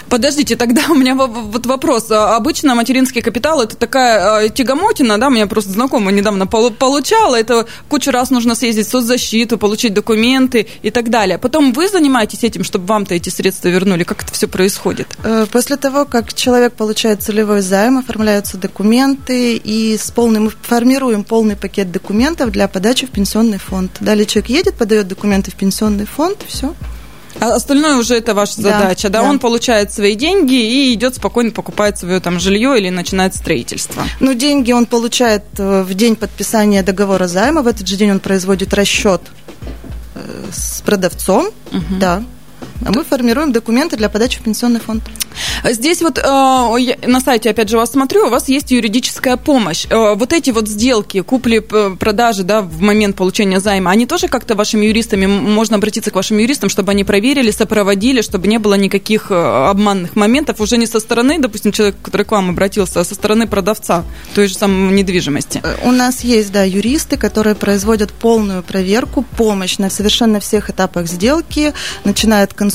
Подождите, 0.09 0.57
тогда 0.57 0.87
у 0.91 0.95
меня 0.95 1.15
вот 1.15 1.67
вопрос. 1.67 2.11
А 2.11 2.37
обычно 2.37 2.75
материнский 2.75 3.21
капитал 3.21 3.61
это 3.63 3.77
такая 3.77 4.47
а, 4.47 4.49
тягомотина, 4.49 5.19
да, 5.19 5.29
меня 5.29 5.47
просто 5.47 5.71
знакомая 5.71 6.15
недавно 6.15 6.47
получала, 6.47 7.37
это 7.37 7.67
кучу 7.89 8.11
раз 8.11 8.31
нужно 8.31 8.55
съездить 8.55 8.87
в 8.87 8.91
соцзащиту, 8.91 9.59
получить 9.59 9.95
документы 9.95 10.67
и 10.83 10.91
так 10.91 11.11
далее. 11.11 11.39
Потом 11.39 11.73
вы 11.73 11.89
занимаетесь 11.89 12.45
этим, 12.45 12.65
чтобы 12.65 12.87
вам-то 12.87 13.15
эти 13.15 13.29
средства 13.29 13.69
вернули? 13.69 14.05
Как 14.05 14.23
это 14.23 14.33
все 14.33 14.49
происходит? 14.49 15.09
Э, 15.23 15.47
после 15.51 15.77
того, 15.77 16.05
как 16.05 16.33
человек 16.35 16.75
получает 16.75 17.23
целевой 17.23 17.61
займ, 17.61 17.99
оформляются 17.99 18.57
документы, 18.57 19.57
и 19.57 19.97
с 19.99 20.11
полным, 20.11 20.45
мы 20.45 20.53
формируем 20.63 21.25
полный 21.25 21.57
пакет 21.57 21.93
документов 21.93 22.51
для 22.51 22.69
подачи 22.69 23.07
в 23.07 23.11
пенсионный 23.11 23.59
фонд. 23.59 23.99
Далее 24.01 24.27
человек 24.27 24.51
едет, 24.51 24.75
подает 24.75 25.09
документы 25.09 25.51
в 25.51 25.55
пенсионный 25.55 26.07
фонд, 26.07 26.39
все. 26.47 26.75
А 27.41 27.55
остальное 27.55 27.97
уже 27.97 28.17
это 28.17 28.35
ваша 28.35 28.61
Да, 28.61 28.81
задача, 28.81 29.09
да? 29.09 29.23
да. 29.23 29.29
Он 29.29 29.39
получает 29.39 29.93
свои 29.93 30.15
деньги 30.15 30.55
и 30.55 30.95
идет 30.95 31.15
спокойно 31.15 31.51
покупает 31.51 31.99
свое 31.99 32.21
там 32.21 32.41
жилье 32.41 32.79
или 32.79 32.91
начинает 32.91 33.35
строительство. 33.35 34.03
Ну, 34.21 34.35
деньги 34.35 34.73
он 34.73 34.87
получает 34.87 35.45
э, 35.59 35.83
в 35.83 35.95
день 35.95 36.17
подписания 36.17 36.83
договора 36.83 37.29
займа. 37.29 37.63
В 37.63 37.67
этот 37.67 37.87
же 37.87 37.97
день 37.97 38.11
он 38.11 38.21
производит 38.21 38.75
расчет 38.75 39.23
э, 40.15 40.21
с 40.53 40.81
продавцом. 40.83 41.51
Да. 42.01 42.23
А 42.85 42.93
мы 42.93 43.05
формируем 43.05 43.53
документы 43.53 43.97
для 43.97 44.09
подачи 44.09 44.39
в 44.39 44.43
пенсионный 44.43 44.81
фонд. 44.81 45.03
Здесь 45.65 46.03
вот 46.03 46.19
э, 46.19 47.07
на 47.07 47.21
сайте, 47.21 47.51
опять 47.51 47.69
же, 47.69 47.77
вас 47.77 47.93
смотрю, 47.93 48.27
у 48.27 48.31
вас 48.31 48.49
есть 48.49 48.71
юридическая 48.71 49.37
помощь. 49.37 49.87
Э, 49.91 50.15
вот 50.15 50.33
эти 50.33 50.51
вот 50.51 50.69
сделки, 50.69 51.21
купли-продажи, 51.21 52.45
да, 52.45 52.63
в 52.63 52.81
момент 52.81 53.17
получения 53.17 53.61
займа, 53.61 53.91
они 53.91 54.07
тоже 54.07 54.29
как-то 54.29 54.55
вашими 54.55 54.87
юристами, 54.87 55.27
можно 55.27 55.77
обратиться 55.77 56.11
к 56.11 56.15
вашим 56.15 56.39
юристам, 56.39 56.69
чтобы 56.69 56.93
они 56.93 57.05
проверили, 57.05 57.51
сопроводили, 57.51 58.21
чтобы 58.23 58.49
не 58.49 58.59
было 58.59 58.75
никаких 58.75 59.31
э, 59.31 59.35
обманных 59.35 60.17
моментов 60.17 60.61
уже 60.61 60.77
не 60.77 60.87
со 60.87 61.01
стороны, 61.01 61.39
допустим, 61.39 61.73
человек, 61.73 61.97
который 62.03 62.25
к 62.25 62.31
вам 62.31 62.51
обратился, 62.51 63.01
а 63.01 63.05
со 63.05 63.15
стороны 63.15 63.47
продавца 63.47 64.05
той 64.35 64.49
же 64.49 64.55
самой 64.55 64.93
недвижимости. 64.95 65.61
Э, 65.63 65.77
У 65.85 65.93
нас 65.93 66.21
есть, 66.21 66.53
да, 66.53 66.65
юристы, 66.65 67.17
которые 67.17 67.55
производят 67.55 68.13
полную 68.13 68.63
проверку, 68.63 69.25
помощь 69.37 69.79
на 69.79 69.91
совершенно 69.91 70.41
всех 70.41 70.71
этапах 70.71 71.07
сделки, 71.07 71.73
начиная 72.05 72.45
от 72.45 72.55
консультации, 72.55 72.68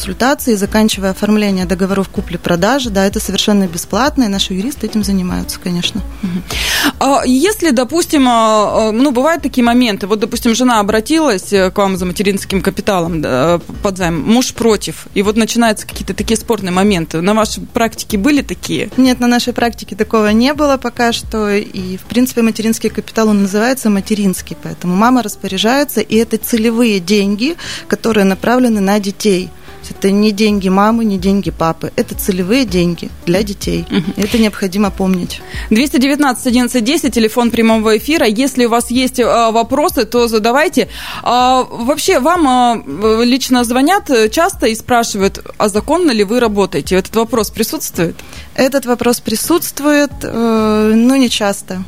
заканчивая 0.56 1.12
оформление 1.12 1.66
договоров 1.66 2.10
купли-продажи. 2.10 2.90
Да, 2.90 3.06
это 3.06 3.20
совершенно 3.20 3.68
бесплатно, 3.68 4.24
и 4.24 4.28
наши 4.28 4.54
юристы 4.54 4.88
этим 4.88 5.04
занимаются, 5.04 5.60
конечно. 5.60 6.02
А 7.00 7.24
Если, 7.26 7.72
допустим, 7.72 8.28
а, 8.28 8.90
а, 8.90 8.92
ну, 8.92 9.12
бывают 9.12 9.44
такие 9.44 9.64
моменты, 9.64 10.08
вот, 10.08 10.20
допустим, 10.20 10.56
жена 10.56 10.80
обратилась 10.80 11.52
э, 11.54 11.72
к 11.72 11.78
вам 11.78 11.98
за 11.98 12.06
материнским 12.06 12.62
капиталом 12.62 13.22
под 13.82 13.98
займ, 13.98 14.22
муж 14.22 14.54
против, 14.54 15.08
и 15.14 15.22
вот 15.22 15.38
начинаются 15.38 15.88
какие-то 15.88 16.14
такие 16.14 16.38
спорные 16.38 16.72
моменты. 16.72 17.22
На 17.22 17.34
вашей 17.34 17.64
практике 17.64 18.18
были 18.18 18.42
такие? 18.42 18.90
Нет, 18.98 19.20
на 19.20 19.28
нашей 19.28 19.54
практике 19.54 19.96
такого 19.96 20.28
не 20.30 20.54
было 20.54 20.78
пока 20.78 21.12
что. 21.14 21.50
И, 21.52 21.98
в 21.98 22.04
принципе, 22.04 22.42
материнский 22.42 22.90
капитал, 22.90 23.30
он 23.30 23.42
называется 23.44 23.90
материнский. 23.90 24.58
Поэтому 24.62 24.96
мама 24.96 25.24
распоряжается, 25.24 26.02
и 26.02 26.16
это 26.16 26.38
целевые 26.38 27.00
деньги, 27.00 27.56
которые 27.88 28.26
направлены 28.26 28.82
на 28.82 29.00
детей. 29.00 29.50
Это 30.00 30.12
не 30.12 30.32
деньги 30.32 30.70
мамы, 30.70 31.06
не 31.06 31.18
деньги 31.18 31.52
папы. 31.52 31.92
Это 31.96 32.16
целевые 32.16 32.66
деньги 32.66 33.10
для 33.26 33.44
детей. 33.44 33.86
И 34.18 34.22
Это 34.22 34.38
необходимо 34.38 34.92
помнить. 34.92 35.42
219 35.70 36.48
11 36.48 36.84
10, 36.84 37.14
телефон 37.14 37.52
прямого 37.52 37.98
эфира. 37.98 38.26
Если 38.26 38.66
у 38.66 38.70
вас 38.70 38.92
есть 38.92 39.20
а, 39.20 39.52
вопросы, 39.52 40.06
то 40.06 40.28
задавайте. 40.28 40.88
А, 41.22 41.64
вообще, 41.64 42.20
вам 42.20 42.48
а, 42.48 43.24
лично 43.24 43.64
звонят 43.64 44.10
э, 44.10 44.30
часто 44.30 44.68
и 44.68 44.76
спрашивают, 44.76 45.40
а 45.58 45.70
законно 45.70 46.12
ли 46.12 46.24
вы 46.24 46.40
работаете? 46.40 46.96
Этот 46.96 47.16
вопрос 47.16 47.52
присутствует? 47.52 48.16
Этот 48.56 48.86
вопрос 48.86 49.20
присутствует, 49.20 50.12
э, 50.24 50.94
но 50.96 51.16
не 51.16 51.30
часто. 51.30 51.84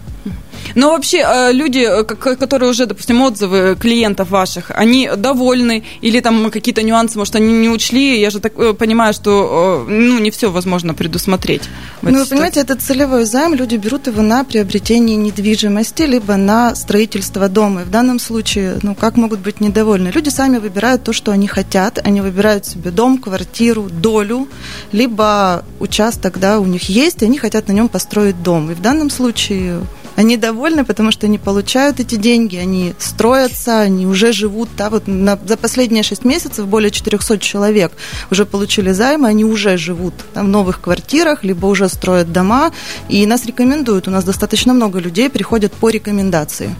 Но 0.75 0.91
вообще 0.91 1.25
э, 1.25 1.51
люди, 1.53 1.79
э, 1.79 2.03
которые 2.03 2.69
уже, 2.69 2.85
допустим, 2.85 3.21
отзывы 3.21 3.77
клиентов 3.79 4.29
ваших, 4.29 4.71
они 4.71 5.09
довольны 5.15 5.83
или 6.01 6.19
там 6.19 6.51
какие-то 6.51 6.83
нюансы, 6.83 7.17
может, 7.17 7.35
они 7.35 7.53
не 7.53 7.69
учли? 7.69 8.19
Я 8.19 8.29
же 8.29 8.39
так 8.39 8.53
э, 8.57 8.73
понимаю, 8.73 9.13
что 9.13 9.85
ну, 9.87 10.19
не 10.19 10.31
все 10.31 10.51
возможно 10.51 10.93
предусмотреть. 10.93 11.63
Ну, 12.01 12.19
вы 12.19 12.25
понимаете, 12.25 12.59
этот 12.59 12.81
целевой 12.81 13.25
займ, 13.25 13.53
люди 13.53 13.77
берут 13.77 14.07
его 14.07 14.21
на 14.21 14.43
приобретение 14.43 15.15
недвижимости, 15.15 16.03
либо 16.03 16.35
на 16.35 16.75
строительство 16.75 17.47
дома. 17.47 17.81
И 17.81 17.85
в 17.85 17.89
данном 17.89 18.19
случае, 18.19 18.77
ну, 18.83 18.95
как 18.95 19.15
могут 19.15 19.39
быть 19.39 19.61
недовольны? 19.61 20.09
Люди 20.09 20.29
сами 20.29 20.57
выбирают 20.57 21.03
то, 21.03 21.13
что 21.13 21.31
они 21.31 21.47
хотят. 21.47 21.99
Они 22.03 22.19
выбирают 22.21 22.65
себе 22.65 22.91
дом, 22.91 23.17
квартиру, 23.17 23.89
долю, 23.89 24.47
либо 24.91 25.63
участок, 25.79 26.39
да, 26.39 26.59
у 26.59 26.65
них 26.65 26.89
есть, 26.89 27.21
и 27.21 27.25
они 27.25 27.37
хотят 27.37 27.67
на 27.67 27.71
нем 27.71 27.87
построить 27.87 28.41
дом. 28.43 28.71
И 28.71 28.73
в 28.73 28.81
данном 28.81 29.09
случае 29.09 29.81
они 30.15 30.37
довольны, 30.37 30.83
потому 30.85 31.11
что 31.11 31.27
они 31.27 31.37
получают 31.37 31.99
эти 31.99 32.15
деньги, 32.15 32.55
они 32.57 32.93
строятся, 32.99 33.79
они 33.81 34.07
уже 34.07 34.31
живут. 34.33 34.69
Да, 34.77 34.89
вот 34.89 35.07
на- 35.07 35.39
за 35.45 35.57
последние 35.57 36.03
6 36.03 36.25
месяцев 36.25 36.67
более 36.67 36.91
400 36.91 37.39
человек 37.39 37.91
уже 38.31 38.45
получили 38.45 38.91
займы, 38.91 39.27
они 39.27 39.43
уже 39.45 39.77
живут 39.77 40.13
там, 40.33 40.45
в 40.45 40.49
новых 40.49 40.81
квартирах, 40.81 41.43
либо 41.43 41.65
уже 41.67 41.89
строят 41.89 42.31
дома. 42.31 42.71
И 43.09 43.25
нас 43.25 43.45
рекомендуют. 43.45 44.07
У 44.07 44.11
нас 44.11 44.23
достаточно 44.23 44.73
много 44.73 44.99
людей 44.99 45.29
приходят 45.29 45.73
по 45.73 45.89
рекомендации. 45.89 46.75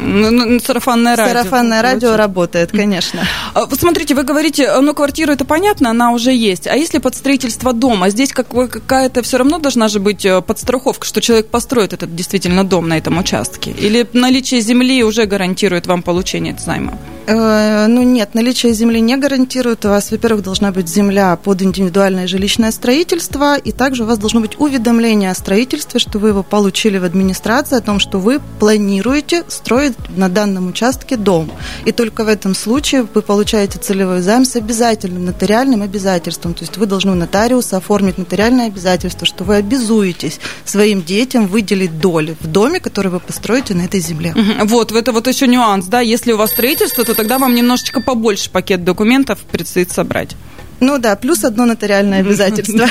Ну, 0.00 0.30
ну, 0.30 0.60
сарафанное 0.60 1.16
радио. 1.16 1.32
Сарафанное 1.32 1.82
радио 1.82 2.08
получается. 2.08 2.16
работает, 2.16 2.70
конечно. 2.72 3.20
А, 3.54 3.66
Вот 3.66 3.78
смотрите, 3.78 4.14
вы 4.14 4.22
говорите, 4.22 4.70
ну, 4.80 4.94
квартира 4.94 5.32
это 5.32 5.44
понятно, 5.44 5.90
она 5.90 6.12
уже 6.12 6.32
есть. 6.32 6.66
А 6.66 6.76
если 6.76 6.98
под 6.98 7.14
строительство 7.14 7.72
дома, 7.72 8.10
здесь 8.10 8.32
какая-то 8.32 9.22
все 9.22 9.38
равно 9.38 9.58
должна 9.58 9.88
же 9.88 10.00
быть 10.00 10.24
э, 10.24 10.40
подстраховка, 10.42 11.06
что 11.06 11.20
человек 11.20 11.48
построит 11.48 11.92
этот 11.92 12.14
действительно 12.14 12.64
дом 12.64 12.88
на 12.88 12.98
этом 12.98 13.18
участке? 13.18 13.70
Или 13.70 14.06
наличие 14.12 14.60
земли 14.60 15.02
уже 15.04 15.26
гарантирует 15.26 15.86
вам 15.86 16.02
получение 16.02 16.56
займа? 16.58 16.98
Э, 17.26 17.86
Ну 17.88 18.02
нет, 18.02 18.34
наличие 18.34 18.72
земли 18.72 19.00
не 19.00 19.16
гарантирует. 19.16 19.84
У 19.84 19.88
вас, 19.88 20.10
во-первых, 20.10 20.42
должна 20.42 20.72
быть 20.72 20.88
земля 20.88 21.36
под 21.36 21.62
индивидуальное 21.62 22.26
жилищное 22.26 22.72
строительство, 22.72 23.56
и 23.56 23.72
также 23.72 24.02
у 24.02 24.06
вас 24.06 24.18
должно 24.18 24.40
быть 24.40 24.58
уведомление 24.58 25.30
о 25.30 25.34
строительстве, 25.34 26.00
что 26.00 26.18
вы 26.18 26.28
его 26.28 26.42
получили 26.42 26.98
в 26.98 27.04
администрации, 27.04 27.76
о 27.78 27.80
том, 27.80 28.00
что 28.00 28.18
вы 28.18 28.40
планируете 28.60 29.44
строить 29.48 29.94
на 30.16 30.28
данном 30.28 30.68
участке 30.68 31.16
дом. 31.16 31.50
И 31.84 31.92
только 31.92 32.24
в 32.24 32.28
этом 32.28 32.54
случае 32.54 33.06
вы 33.14 33.22
получаете 33.22 33.78
целевой 33.78 34.20
займ 34.20 34.44
с 34.44 34.56
обязательным 34.56 35.24
нотариальным 35.24 35.82
обязательством. 35.82 36.54
То 36.54 36.62
есть 36.62 36.76
вы 36.76 36.86
должны 36.86 37.12
у 37.12 37.14
нотариуса 37.14 37.76
оформить 37.76 38.18
нотариальное 38.18 38.66
обязательство, 38.66 39.26
что 39.26 39.44
вы 39.44 39.56
обязуетесь 39.56 40.40
своим 40.64 41.02
детям 41.02 41.46
выделить 41.46 41.98
доли 42.00 42.36
в 42.40 42.46
доме, 42.46 42.80
который 42.80 43.10
вы 43.10 43.20
построите 43.20 43.74
на 43.74 43.82
этой 43.82 44.00
земле. 44.00 44.34
Вот, 44.64 44.92
это 44.92 45.12
вот 45.12 45.26
еще 45.26 45.46
нюанс, 45.46 45.86
да, 45.86 46.00
если 46.00 46.32
у 46.32 46.36
вас 46.36 46.50
строительство, 46.50 47.04
то 47.04 47.14
тогда 47.16 47.38
вам 47.38 47.54
немножечко 47.54 48.00
побольше 48.00 48.50
пакет 48.50 48.84
документов 48.84 49.40
предстоит 49.50 49.90
собрать. 49.90 50.36
Ну 50.80 50.98
да, 50.98 51.16
плюс 51.16 51.44
одно 51.44 51.64
нотариальное 51.64 52.20
обязательство. 52.20 52.86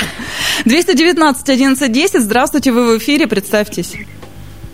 219 0.64 1.48
11 1.48 1.92
10, 1.92 2.20
здравствуйте, 2.20 2.72
вы 2.72 2.96
в 2.96 2.98
эфире, 2.98 3.26
представьтесь. 3.26 3.94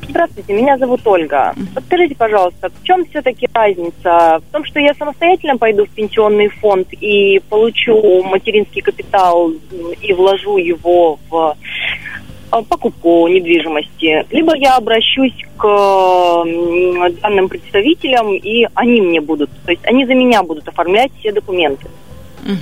Здравствуйте, 0.08 0.52
меня 0.52 0.76
зовут 0.78 1.00
Ольга. 1.06 1.54
Подскажите, 1.74 2.14
пожалуйста, 2.14 2.70
в 2.70 2.84
чем 2.84 3.04
все-таки 3.06 3.48
разница? 3.54 4.40
В 4.46 4.52
том, 4.52 4.64
что 4.64 4.80
я 4.80 4.92
самостоятельно 4.94 5.56
пойду 5.56 5.86
в 5.86 5.90
пенсионный 5.90 6.48
фонд 6.48 6.88
и 6.92 7.40
получу 7.48 8.22
материнский 8.24 8.82
капитал 8.82 9.52
и 10.00 10.12
вложу 10.12 10.56
его 10.56 11.18
в 11.30 11.56
покупку 12.68 13.26
недвижимости, 13.28 14.26
либо 14.30 14.54
я 14.56 14.76
обращусь 14.76 15.34
к 15.56 16.44
данным 17.22 17.48
представителям, 17.48 18.34
и 18.34 18.66
они 18.74 19.00
мне 19.00 19.20
будут, 19.20 19.50
то 19.64 19.70
есть 19.70 19.84
они 19.86 20.04
за 20.04 20.14
меня 20.14 20.42
будут 20.42 20.68
оформлять 20.68 21.10
все 21.18 21.32
документы. 21.32 21.86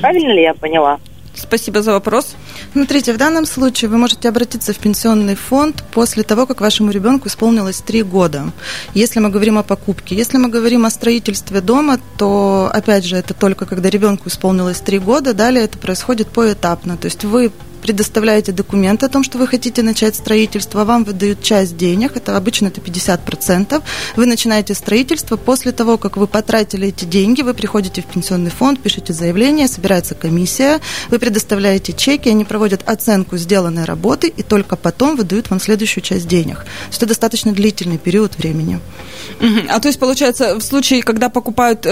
Правильно 0.00 0.32
ли 0.32 0.42
я 0.42 0.54
поняла? 0.54 0.98
Спасибо 1.34 1.80
за 1.80 1.92
вопрос. 1.92 2.36
Смотрите, 2.72 3.12
в 3.12 3.16
данном 3.16 3.46
случае 3.46 3.88
вы 3.88 3.96
можете 3.96 4.28
обратиться 4.28 4.72
в 4.72 4.78
пенсионный 4.78 5.36
фонд 5.36 5.84
после 5.92 6.22
того, 6.22 6.44
как 6.44 6.60
вашему 6.60 6.90
ребенку 6.90 7.28
исполнилось 7.28 7.80
три 7.80 8.02
года. 8.02 8.52
Если 8.94 9.20
мы 9.20 9.30
говорим 9.30 9.56
о 9.56 9.62
покупке. 9.62 10.14
Если 10.14 10.38
мы 10.38 10.48
говорим 10.48 10.84
о 10.84 10.90
строительстве 10.90 11.60
дома, 11.60 11.98
то, 12.18 12.68
опять 12.72 13.04
же, 13.04 13.16
это 13.16 13.32
только 13.32 13.64
когда 13.64 13.88
ребенку 13.88 14.28
исполнилось 14.28 14.80
три 14.80 14.98
года. 14.98 15.32
Далее 15.32 15.64
это 15.64 15.78
происходит 15.78 16.28
поэтапно. 16.28 16.96
То 16.96 17.06
есть 17.06 17.24
вы 17.24 17.52
предоставляете 17.80 18.52
документы 18.52 19.06
о 19.06 19.08
том, 19.08 19.24
что 19.24 19.38
вы 19.38 19.46
хотите 19.46 19.82
начать 19.82 20.16
строительство, 20.16 20.84
вам 20.84 21.04
выдают 21.04 21.42
часть 21.42 21.76
денег, 21.76 22.16
это 22.16 22.36
обычно 22.36 22.68
это 22.68 22.80
50%, 22.80 23.82
вы 24.16 24.26
начинаете 24.26 24.74
строительство, 24.74 25.36
после 25.36 25.72
того, 25.72 25.98
как 25.98 26.16
вы 26.16 26.26
потратили 26.26 26.88
эти 26.88 27.04
деньги, 27.04 27.42
вы 27.42 27.54
приходите 27.54 28.02
в 28.02 28.06
пенсионный 28.06 28.50
фонд, 28.50 28.80
пишете 28.80 29.12
заявление, 29.12 29.68
собирается 29.68 30.14
комиссия, 30.14 30.80
вы 31.08 31.18
предоставляете 31.18 31.92
чеки, 31.92 32.28
они 32.28 32.44
проводят 32.44 32.88
оценку 32.88 33.36
сделанной 33.36 33.84
работы 33.84 34.28
и 34.28 34.42
только 34.42 34.76
потом 34.76 35.16
выдают 35.16 35.50
вам 35.50 35.60
следующую 35.60 36.02
часть 36.02 36.28
денег. 36.28 36.58
То 36.58 36.88
есть 36.88 36.98
это 36.98 37.06
достаточно 37.06 37.52
длительный 37.52 37.98
период 37.98 38.36
времени. 38.38 38.80
А 39.68 39.80
то 39.80 39.88
есть, 39.88 39.98
получается, 39.98 40.56
в 40.56 40.62
случае, 40.62 41.02
когда 41.02 41.28
покупают, 41.28 41.86
э, 41.86 41.90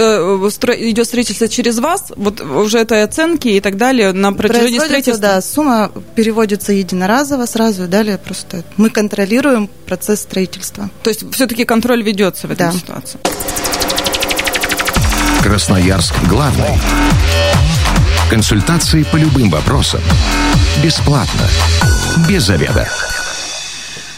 стро- 0.49 0.77
идет 0.77 1.07
строительство 1.07 1.47
через 1.47 1.79
вас, 1.79 2.11
вот 2.15 2.41
уже 2.41 2.79
этой 2.79 3.03
оценки 3.03 3.47
и 3.47 3.59
так 3.59 3.77
далее, 3.77 4.11
на 4.11 4.33
протяжении 4.33 4.77
Производится, 4.77 5.15
строительства... 5.15 5.27
да, 5.27 5.41
сумма 5.41 5.78
переводится 6.15 6.73
единоразово 6.73 7.45
сразу, 7.45 7.85
и 7.85 7.87
далее 7.87 8.17
просто 8.17 8.63
мы 8.77 8.89
контролируем 8.89 9.69
процесс 9.87 10.21
строительства. 10.21 10.89
То 11.03 11.09
есть, 11.09 11.23
все-таки 11.33 11.65
контроль 11.65 12.03
ведется 12.03 12.47
в 12.47 12.51
этой 12.51 12.67
Да. 12.67 12.71
ситуации. 12.71 13.19
Красноярск 15.41 16.13
главный. 16.27 16.77
Консультации 18.29 19.03
по 19.03 19.15
любым 19.15 19.49
вопросам. 19.49 20.01
Бесплатно. 20.83 21.47
Без 22.27 22.43
заведа. 22.43 22.87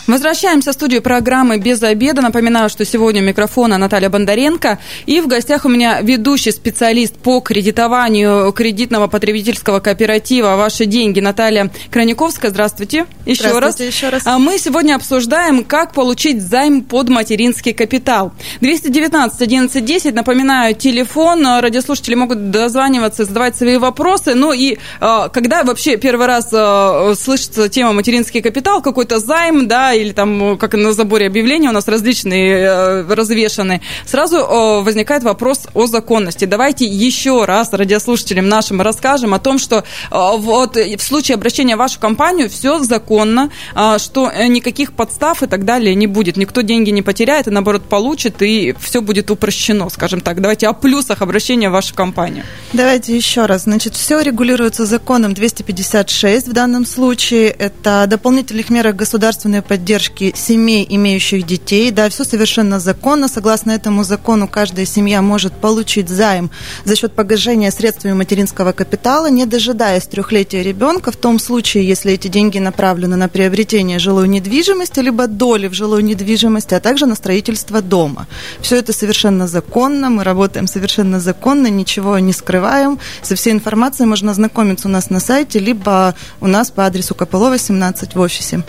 Возвращаемся 0.08 0.72
в 0.72 0.74
студию 0.74 1.02
программы 1.02 1.60
«Без 1.60 1.82
обеда». 1.84 2.22
Напоминаю, 2.22 2.70
что 2.70 2.86
сегодня 2.86 3.22
у 3.22 3.26
микрофона 3.26 3.78
Наталья 3.78 4.10
Бондаренко. 4.10 4.80
И 5.06 5.22
в 5.22 5.28
гостях 5.28 5.66
у 5.66 5.70
меня 5.70 6.02
ведущий 6.02 6.52
специалист 6.52 7.16
по 7.16 7.40
кредитованию 7.40 8.52
кредитного 8.52 9.08
потребительского 9.08 9.80
кооператива 9.80 10.56
«Ваши 10.56 10.86
деньги» 10.86 11.20
Наталья 11.20 11.72
Краниковская. 11.92 12.50
Здравствуйте. 12.50 13.06
Еще 13.26 13.50
Здравствуйте, 13.50 13.86
раз. 13.86 13.94
еще 13.94 14.10
раз. 14.10 14.24
А 14.26 14.40
Мы 14.40 14.58
сегодня 14.58 14.96
обсуждаем, 14.96 15.64
как 15.64 15.94
получить 15.94 16.42
займ 16.42 16.82
под 16.82 17.10
материнский 17.10 17.74
капитал. 17.74 18.32
219 18.62 19.40
11 19.42 19.86
10, 19.86 20.16
напоминаю, 20.16 20.76
телефон. 20.76 21.46
Радиослушатели 21.46 22.16
могут 22.16 22.50
дозваниваться, 22.50 23.26
задавать 23.26 23.56
свои 23.56 23.78
вопросы. 23.78 24.34
Ну 24.34 24.52
и 24.52 24.80
а, 25.00 25.30
когда 25.30 25.64
вообще 25.64 25.98
первый 25.98 26.26
раз 26.26 26.50
а, 26.52 27.14
слышится 27.16 27.70
тема 27.70 27.94
материнский 27.94 28.42
капитал, 28.42 28.82
какой-то 28.82 29.20
займ, 29.20 29.68
да, 29.68 29.91
или 29.94 30.12
там, 30.12 30.58
как 30.58 30.74
на 30.74 30.94
заборе 30.94 31.28
объявления 31.28 31.70
у 31.70 31.74
нас 31.74 31.88
различные 31.88 32.58
э, 32.58 33.14
развешаны, 33.14 33.82
сразу 34.06 34.38
э, 34.38 34.82
возникает 34.82 35.24
вопрос 35.24 35.68
о 35.74 35.88
законности. 35.88 36.46
Давайте 36.46 36.86
еще 36.86 37.46
раз 37.46 37.74
радиослушателям 37.74 38.48
нашим 38.48 38.82
расскажем 38.82 39.34
о 39.34 39.40
том, 39.40 39.60
что 39.60 39.78
э, 39.78 39.84
вот 40.12 40.76
в 40.76 41.02
случае 41.02 41.36
обращения 41.36 41.76
в 41.76 41.80
вашу 41.80 42.00
компанию 42.00 42.50
все 42.50 42.80
законно, 42.80 43.50
что 43.98 44.32
никаких 44.48 44.94
подстав 44.94 45.44
и 45.44 45.48
так 45.48 45.66
далее 45.66 45.96
не 45.96 46.08
будет. 46.08 46.38
Никто 46.38 46.62
деньги 46.62 46.90
не 46.90 47.02
потеряет, 47.02 47.48
и 47.48 47.52
наоборот 47.52 47.84
получит, 47.84 48.42
и 48.42 48.74
все 48.80 49.02
будет 49.02 49.30
упрощено, 49.32 49.90
скажем 49.90 50.22
так. 50.22 50.42
Давайте 50.42 50.68
о 50.68 50.74
плюсах 50.74 51.22
обращения 51.22 51.70
в 51.70 51.74
вашу 51.74 51.94
компанию. 51.94 52.44
Давайте 52.74 53.16
еще 53.16 53.46
раз. 53.46 53.64
Значит, 53.64 53.96
все 53.96 54.22
регулируется 54.22 54.86
законом 54.86 55.34
256 55.34 56.48
в 56.48 56.54
данном 56.54 56.86
случае. 56.86 57.50
Это 57.50 58.06
дополнительных 58.08 58.70
мерах 58.70 58.96
государственной 58.96 59.62
поддержки 59.62 59.81
поддержки 59.82 60.32
семей, 60.36 60.86
имеющих 60.88 61.44
детей. 61.44 61.90
Да, 61.90 62.08
все 62.10 62.24
совершенно 62.24 62.80
законно. 62.80 63.28
Согласно 63.28 63.72
этому 63.72 64.04
закону, 64.04 64.48
каждая 64.48 64.86
семья 64.86 65.24
может 65.24 65.54
получить 65.54 66.08
займ 66.08 66.52
за 66.86 66.96
счет 66.96 67.14
погашения 67.14 67.72
средствами 67.72 68.14
материнского 68.14 68.74
капитала, 68.74 69.28
не 69.32 69.48
дожидаясь 69.48 70.04
трехлетия 70.04 70.62
ребенка, 70.62 71.12
в 71.12 71.16
том 71.16 71.40
случае, 71.40 71.88
если 71.88 72.14
эти 72.14 72.28
деньги 72.28 72.60
направлены 72.60 73.16
на 73.16 73.28
приобретение 73.28 73.98
жилой 73.98 74.28
недвижимости, 74.28 75.00
либо 75.00 75.26
доли 75.26 75.68
в 75.68 75.74
жилой 75.74 76.04
недвижимости, 76.04 76.76
а 76.76 76.80
также 76.80 77.08
на 77.08 77.16
строительство 77.16 77.82
дома. 77.82 78.28
Все 78.62 78.76
это 78.76 78.94
совершенно 78.94 79.48
законно, 79.48 80.12
мы 80.12 80.24
работаем 80.24 80.68
совершенно 80.68 81.20
законно, 81.20 81.68
ничего 81.68 82.20
не 82.20 82.34
скрываем. 82.34 83.00
Со 83.24 83.34
всей 83.34 83.54
информацией 83.54 84.08
можно 84.08 84.30
ознакомиться 84.30 84.88
у 84.88 84.92
нас 84.92 85.10
на 85.10 85.20
сайте, 85.20 85.58
либо 85.58 86.14
у 86.40 86.46
нас 86.46 86.70
по 86.70 86.86
адресу 86.86 87.16
Копылова, 87.16 87.58
17 87.58 88.14
в 88.14 88.20
офисе. 88.20 88.64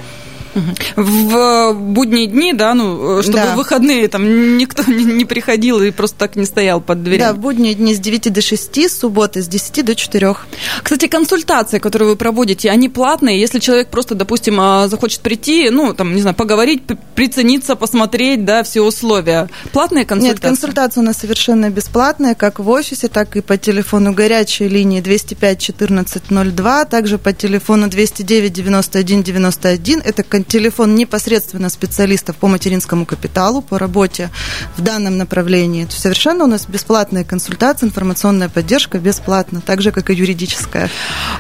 В 0.97 1.73
будние 1.73 2.26
дни, 2.26 2.52
да, 2.52 2.75
ну, 2.75 3.23
чтобы 3.23 3.38
да. 3.38 3.54
в 3.54 3.56
выходные 3.56 4.09
там 4.09 4.56
никто 4.59 4.82
не 4.90 5.25
приходил 5.25 5.80
и 5.80 5.90
просто 5.90 6.18
так 6.18 6.37
не 6.37 6.44
стоял 6.44 6.80
под 6.80 7.02
дверью. 7.02 7.26
Да, 7.26 7.32
в 7.32 7.38
будние 7.38 7.75
дни 7.75 7.94
с 7.94 7.99
9 7.99 8.32
до 8.32 8.42
6, 8.42 8.90
субботы 8.90 9.42
с 9.42 9.49
10 9.49 9.85
до 9.85 9.94
4. 9.94 10.35
Кстати, 10.82 11.06
консультации, 11.06 11.78
которые 11.78 12.11
вы 12.11 12.16
проводите, 12.16 12.71
они 12.71 12.88
платные? 12.88 13.40
Если 13.40 13.59
человек 13.59 13.88
просто, 13.88 14.14
допустим, 14.14 14.59
а, 14.61 14.88
захочет 14.88 15.21
прийти, 15.21 15.71
ну, 15.71 15.94
там, 15.94 16.14
не 16.14 16.21
знаю, 16.21 16.37
поговорить, 16.37 16.82
прицениться, 17.14 17.76
посмотреть, 17.76 18.44
да, 18.44 18.62
все 18.62 18.82
условия. 18.82 19.49
Платные 19.73 20.04
консультации? 20.04 20.35
Нет, 20.35 20.40
консультации 20.40 21.00
у 21.00 21.02
нас 21.04 21.18
совершенно 21.18 21.71
бесплатные, 21.71 22.35
как 22.35 22.59
в 22.59 22.68
офисе, 22.68 23.09
так 23.09 23.37
и 23.37 23.40
по 23.40 23.56
телефону 23.56 24.12
горячей 24.12 24.68
линии 24.68 25.00
205 25.00 25.71
1402, 25.71 26.85
также 26.85 27.18
по 27.18 27.32
телефону 27.32 27.88
209 27.88 28.52
91 28.52 29.23
91. 29.23 30.02
Это 30.04 30.23
телефон 30.44 30.94
непосредственно 30.94 31.68
специалистов 31.68 32.37
по 32.37 32.49
материнскому 32.49 33.06
капиталу, 33.06 33.62
по 33.62 33.78
работе 33.78 34.30
в 34.76 34.82
данном 34.82 35.16
направлении. 35.18 35.84
То 35.84 35.92
совершенно 35.92 36.44
у 36.44 36.46
нас 36.46 36.66
бесплатная 36.66 37.25
консультация, 37.25 37.87
информационная 37.87 38.49
поддержка 38.49 38.99
бесплатно, 38.99 39.61
так 39.61 39.82
же, 39.82 39.92
как 39.92 40.11
и 40.11 40.14
юридическая. 40.14 40.90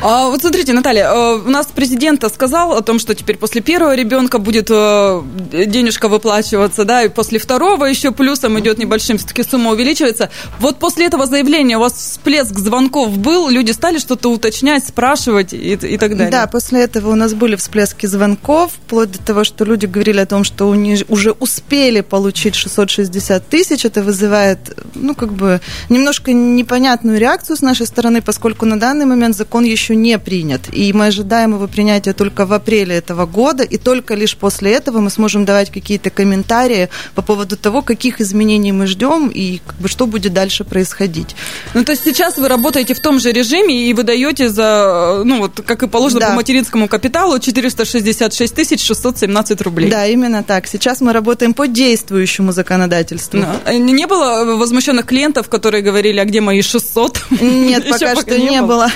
А, 0.00 0.28
вот 0.28 0.40
смотрите, 0.40 0.72
Наталья, 0.72 1.06
э, 1.06 1.38
у 1.38 1.50
нас 1.50 1.68
президент 1.74 2.24
сказал 2.32 2.72
о 2.72 2.82
том, 2.82 2.98
что 2.98 3.14
теперь 3.14 3.36
после 3.36 3.60
первого 3.60 3.94
ребенка 3.94 4.38
будет 4.38 4.68
э, 4.70 5.22
денежка 5.66 6.08
выплачиваться, 6.08 6.84
да, 6.84 7.02
и 7.02 7.08
после 7.08 7.38
второго 7.38 7.84
еще 7.84 8.12
плюсом 8.12 8.58
идет 8.60 8.78
небольшим, 8.78 9.18
все-таки 9.18 9.42
сумма 9.42 9.70
увеличивается. 9.70 10.30
Вот 10.58 10.78
после 10.78 11.06
этого 11.06 11.26
заявления 11.26 11.76
у 11.76 11.80
вас 11.80 11.94
всплеск 11.94 12.58
звонков 12.58 13.16
был, 13.18 13.48
люди 13.48 13.72
стали 13.72 13.98
что-то 13.98 14.30
уточнять, 14.30 14.86
спрашивать 14.86 15.52
и, 15.52 15.72
и 15.72 15.98
так 15.98 16.16
далее? 16.16 16.30
Да, 16.30 16.46
после 16.46 16.82
этого 16.82 17.10
у 17.10 17.14
нас 17.14 17.34
были 17.34 17.56
всплески 17.56 18.06
звонков, 18.06 18.72
вплоть 18.92 19.12
до 19.12 19.18
того, 19.18 19.44
что 19.44 19.64
люди 19.64 19.86
говорили 19.86 20.20
о 20.20 20.26
том, 20.26 20.44
что 20.44 20.70
они 20.70 21.02
уже 21.08 21.30
успели 21.30 22.02
получить 22.02 22.54
660 22.54 23.48
тысяч. 23.48 23.86
Это 23.86 24.02
вызывает, 24.02 24.58
ну, 24.94 25.14
как 25.14 25.32
бы, 25.32 25.62
немножко 25.88 26.34
непонятную 26.34 27.18
реакцию 27.18 27.56
с 27.56 27.62
нашей 27.62 27.86
стороны, 27.86 28.20
поскольку 28.20 28.66
на 28.66 28.78
данный 28.78 29.06
момент 29.06 29.34
закон 29.34 29.64
еще 29.64 29.96
не 29.96 30.18
принят. 30.18 30.60
И 30.74 30.92
мы 30.92 31.06
ожидаем 31.06 31.54
его 31.54 31.68
принятия 31.68 32.12
только 32.12 32.44
в 32.44 32.52
апреле 32.52 32.94
этого 32.94 33.24
года, 33.24 33.64
и 33.64 33.78
только 33.78 34.14
лишь 34.14 34.36
после 34.36 34.72
этого 34.72 35.00
мы 35.00 35.08
сможем 35.08 35.46
давать 35.46 35.70
какие-то 35.70 36.10
комментарии 36.10 36.90
по 37.14 37.22
поводу 37.22 37.56
того, 37.56 37.80
каких 37.80 38.20
изменений 38.20 38.72
мы 38.72 38.86
ждем 38.86 39.28
и 39.28 39.60
как 39.66 39.76
бы, 39.76 39.88
что 39.88 40.06
будет 40.06 40.34
дальше 40.34 40.64
происходить. 40.64 41.34
Ну, 41.72 41.82
то 41.82 41.92
есть 41.92 42.04
сейчас 42.04 42.36
вы 42.36 42.46
работаете 42.46 42.92
в 42.92 43.00
том 43.00 43.20
же 43.20 43.32
режиме 43.32 43.88
и 43.88 43.94
выдаете 43.94 44.50
за, 44.50 45.22
ну, 45.24 45.38
вот, 45.38 45.62
как 45.64 45.82
и 45.82 45.88
положено 45.88 46.20
да. 46.20 46.28
по 46.28 46.34
материнскому 46.34 46.88
капиталу, 46.88 47.38
466 47.38 48.54
тысяч 48.54 48.81
617 48.82 49.60
рублей. 49.62 49.90
Да, 49.90 50.06
именно 50.06 50.42
так. 50.42 50.66
Сейчас 50.66 51.00
мы 51.00 51.12
работаем 51.12 51.54
по 51.54 51.66
действующему 51.66 52.52
законодательству. 52.52 53.40
Но. 53.40 53.56
А 53.64 53.72
не 53.74 54.06
было 54.06 54.44
возмущенных 54.56 55.06
клиентов, 55.06 55.48
которые 55.48 55.82
говорили, 55.82 56.18
а 56.20 56.24
где 56.24 56.40
мои 56.40 56.62
600? 56.62 57.22
Нет, 57.40 57.88
пока 57.90 58.14
что 58.16 58.38
не 58.38 58.62
было. 58.62 58.88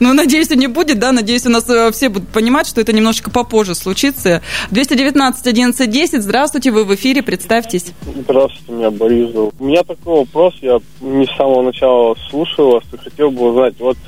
Ну, 0.00 0.14
надеюсь, 0.14 0.48
не 0.48 0.66
будет, 0.66 0.98
да, 0.98 1.12
надеюсь, 1.12 1.44
у 1.44 1.50
нас 1.50 1.68
э, 1.68 1.90
все 1.92 2.08
будут 2.08 2.30
понимать, 2.30 2.66
что 2.66 2.80
это 2.80 2.90
немножечко 2.94 3.30
попозже 3.30 3.74
случится. 3.74 4.40
219 4.70 5.46
11 5.46 5.90
10, 5.90 6.22
здравствуйте, 6.22 6.70
вы 6.70 6.84
в 6.84 6.94
эфире, 6.94 7.22
представьтесь. 7.22 7.92
Здравствуйте, 8.02 8.72
меня 8.72 8.90
Борис 8.90 9.30
зовут. 9.30 9.54
У 9.58 9.64
меня 9.66 9.82
такой 9.82 10.20
вопрос, 10.20 10.54
я 10.62 10.80
не 11.02 11.26
с 11.26 11.36
самого 11.36 11.62
начала 11.62 12.16
слушаю 12.30 12.70
вас 12.70 12.84
и 12.94 12.96
хотел 12.96 13.30
бы 13.30 13.50
узнать, 13.50 13.74
вот 13.78 13.98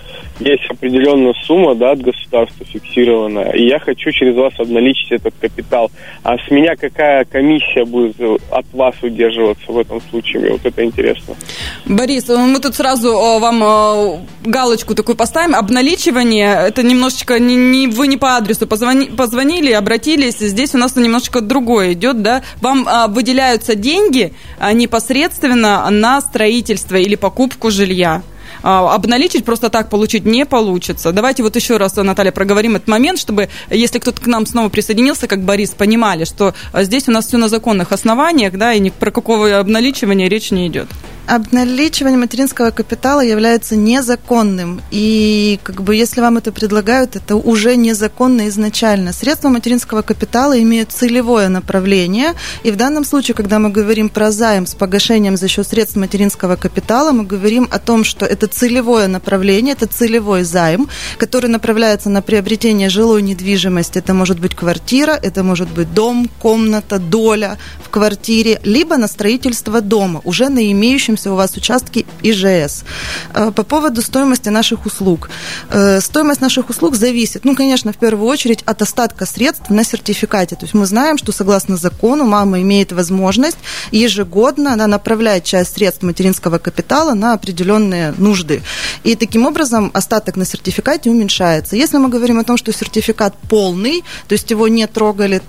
есть 0.41 0.65
определенная 0.69 1.35
сумма, 1.47 1.75
да, 1.75 1.93
от 1.93 2.01
государства 2.01 2.65
фиксированная, 2.65 3.53
и 3.53 3.67
я 3.67 3.79
хочу 3.79 4.11
через 4.11 4.35
вас 4.35 4.53
обналичить 4.59 5.13
этот 5.13 5.35
капитал. 5.41 5.91
А 6.23 6.37
с 6.39 6.51
меня 6.51 6.75
какая 6.77 7.25
комиссия 7.25 7.85
будет 7.85 8.17
от 8.51 8.67
вас 8.73 8.95
удерживаться 9.03 9.71
в 9.71 9.79
этом 9.79 10.01
случае? 10.11 10.41
Мне 10.41 10.53
вот 10.53 10.65
это 10.65 10.85
интересно. 10.85 11.35
Борис, 11.85 12.29
мы 12.29 12.59
тут 12.61 12.75
сразу 12.75 13.09
э, 13.09 13.39
вам 13.39 13.63
э, 13.63 14.19
галочку 14.45 14.95
такую 14.95 15.17
поставим. 15.17 15.55
Обналичивание, 15.83 16.69
это 16.69 16.85
немножечко, 16.85 17.41
не, 17.41 17.57
не, 17.57 17.89
вы 17.89 18.07
не 18.07 18.17
по 18.17 18.37
адресу 18.37 18.69
позвони, 18.69 19.07
позвонили, 19.07 19.73
обратились, 19.73 20.39
здесь 20.39 20.77
у 20.77 20.79
нас 20.79 20.95
немножечко 20.95 21.41
другое 21.41 21.95
идет, 21.95 22.23
да. 22.23 22.45
Вам 22.61 22.87
а, 22.89 23.09
выделяются 23.09 23.75
деньги 23.75 24.33
а, 24.61 24.73
непосредственно 24.75 25.91
на 25.91 26.21
строительство 26.21 26.95
или 26.95 27.17
покупку 27.17 27.73
жилья. 27.73 28.23
А, 28.63 28.95
обналичить 28.95 29.45
просто 29.45 29.71
так 29.71 29.89
получить 29.89 30.25
не 30.25 30.47
получится. 30.47 31.13
Давайте 31.13 31.43
вот 31.43 31.57
еще 31.57 31.77
раз, 31.77 31.97
Наталья, 31.97 32.33
проговорим 32.33 32.77
этот 32.77 32.89
момент, 32.89 33.19
чтобы, 33.19 33.49
если 33.71 33.99
кто-то 33.99 34.21
к 34.21 34.27
нам 34.27 34.47
снова 34.47 34.69
присоединился, 34.69 35.27
как 35.27 35.43
Борис, 35.43 35.71
понимали, 35.71 36.25
что 36.25 36.55
а, 36.73 36.85
здесь 36.85 37.09
у 37.09 37.13
нас 37.13 37.27
все 37.27 37.39
на 37.39 37.49
законных 37.49 37.93
основаниях, 37.93 38.55
да, 38.55 38.73
и 38.73 38.81
ни 38.81 38.91
про 38.91 39.11
какого 39.11 39.59
обналичивания 39.59 40.29
речь 40.29 40.51
не 40.51 40.69
идет 40.69 40.89
обналичивание 41.27 42.19
материнского 42.19 42.71
капитала 42.71 43.21
является 43.21 43.77
незаконным. 43.77 44.81
И 44.91 45.59
как 45.63 45.83
бы 45.83 45.95
если 45.95 46.21
вам 46.21 46.39
это 46.39 46.53
предлагают, 46.53 47.17
это 47.17 47.37
уже 47.37 47.77
незаконно 47.77 48.49
изначально. 48.49 49.13
Средства 49.13 49.49
материнского 49.49 50.03
капитала 50.03 50.61
имеют 50.61 50.93
целевое 50.93 51.49
направление. 51.49 52.35
И 52.65 52.71
в 52.71 52.77
данном 52.77 53.05
случае, 53.05 53.35
когда 53.35 53.59
мы 53.59 53.71
говорим 53.71 54.09
про 54.09 54.31
займ 54.31 54.67
с 54.67 54.75
погашением 54.75 55.37
за 55.37 55.49
счет 55.49 55.67
средств 55.67 55.97
материнского 55.97 56.57
капитала, 56.57 57.13
мы 57.13 57.25
говорим 57.25 57.69
о 57.71 57.79
том, 57.79 58.05
что 58.05 58.27
это 58.27 58.49
целевое 58.53 59.09
направление, 59.09 59.75
это 59.75 59.87
целевой 59.87 60.43
займ, 60.43 60.89
который 61.19 61.49
направляется 61.49 62.11
на 62.11 62.23
приобретение 62.23 62.89
жилой 62.89 63.23
недвижимости. 63.23 63.99
Это 63.99 64.15
может 64.15 64.41
быть 64.41 64.55
квартира, 64.55 65.13
это 65.13 65.45
может 65.45 65.69
быть 65.69 65.95
дом, 65.95 66.29
комната, 66.39 66.99
доля 66.99 67.59
в 67.85 67.91
квартире, 67.91 68.61
либо 68.65 68.97
на 68.97 69.09
строительство 69.09 69.81
дома, 69.81 70.21
уже 70.25 70.49
на 70.49 70.71
имеющем 70.71 71.13
находящемся 71.13 71.33
у 71.33 71.37
вас 71.37 71.57
участке 71.57 72.05
ИЖС. 72.23 72.85
Э, 73.35 73.51
по 73.51 73.63
поводу 73.63 74.03
стоимости 74.03 74.51
наших 74.51 74.87
услуг. 74.87 75.31
Э, 75.71 76.01
стоимость 76.01 76.41
наших 76.41 76.71
услуг 76.71 76.95
зависит, 76.95 77.45
ну, 77.45 77.55
конечно, 77.55 77.93
в 77.93 77.97
первую 77.97 78.29
очередь 78.29 78.63
от 78.67 78.83
остатка 78.83 79.27
средств 79.27 79.71
на 79.71 79.85
сертификате. 79.85 80.57
То 80.57 80.65
есть 80.65 80.75
мы 80.75 80.87
знаем, 80.87 81.19
что 81.19 81.33
согласно 81.33 81.77
закону 81.77 82.25
мама 82.25 82.61
имеет 82.61 82.93
возможность 82.93 83.59
ежегодно 83.93 84.73
она 84.73 84.87
направляет 84.87 85.45
часть 85.45 85.75
средств 85.75 86.03
материнского 86.03 86.59
капитала 86.59 87.15
на 87.15 87.35
определенные 87.35 88.15
нужды. 88.19 88.42
И 89.05 89.15
таким 89.17 89.47
образом 89.47 89.91
остаток 89.95 90.37
на 90.37 90.45
сертификате 90.45 91.11
уменьшается. 91.11 91.77
Если 91.77 91.99
мы 91.99 92.09
говорим 92.09 92.39
о 92.39 92.45
том, 92.45 92.57
что 92.57 92.73
сертификат 92.73 93.37
полный, 93.49 94.05
то 94.29 94.33
есть 94.33 94.51
его 94.51 94.69
не 94.69 94.87
трогали, 94.87 95.43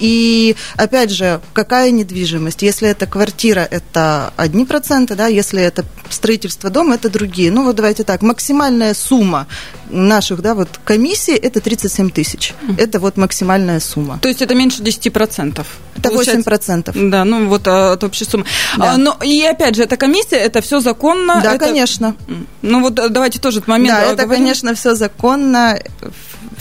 И, 0.00 0.56
опять 0.76 1.10
же, 1.10 1.40
какая 1.52 1.90
недвижимость? 1.90 2.62
Если 2.62 2.88
это 2.88 3.06
квартира, 3.06 3.60
это 3.60 4.32
одни 4.36 4.64
проценты, 4.64 5.14
да, 5.14 5.26
если 5.26 5.62
это 5.62 5.84
строительство 6.08 6.70
дома, 6.70 6.94
это 6.96 7.10
другие. 7.10 7.50
Ну, 7.50 7.64
вот 7.64 7.76
давайте 7.76 8.02
так, 8.02 8.22
максимальная 8.22 8.94
сумма 8.94 9.46
наших, 9.90 10.40
да, 10.42 10.54
вот 10.54 10.68
комиссий, 10.84 11.34
это 11.34 11.60
37 11.60 12.10
тысяч. 12.10 12.54
Это 12.78 12.98
вот 12.98 13.16
максимальная 13.16 13.80
сумма. 13.80 14.18
То 14.20 14.28
есть 14.28 14.42
это 14.42 14.54
меньше 14.54 14.82
10%? 14.82 15.66
Это 15.96 16.10
восемь 16.10 16.42
процентов. 16.42 16.96
Да, 16.98 17.24
ну 17.24 17.46
вот 17.48 17.66
а, 17.66 17.92
от 17.92 18.04
общей 18.04 18.24
суммы. 18.24 18.44
Да. 18.78 18.92
А, 18.92 18.96
но, 18.96 19.16
и 19.22 19.42
опять 19.42 19.76
же, 19.76 19.82
эта 19.82 19.96
комиссия, 19.96 20.36
это 20.36 20.60
все 20.62 20.80
законно? 20.80 21.40
Да, 21.42 21.54
это- 21.54 21.66
конечно. 21.66 22.16
Ну 22.62 22.80
вот 22.80 22.94
давайте 22.94 23.38
тоже 23.38 23.58
этот 23.58 23.68
момент 23.68 23.90
Да, 23.94 24.04
э, 24.04 24.12
это, 24.14 24.24
говорим. 24.24 24.44
конечно, 24.44 24.74
все 24.74 24.94
законно. 24.94 25.78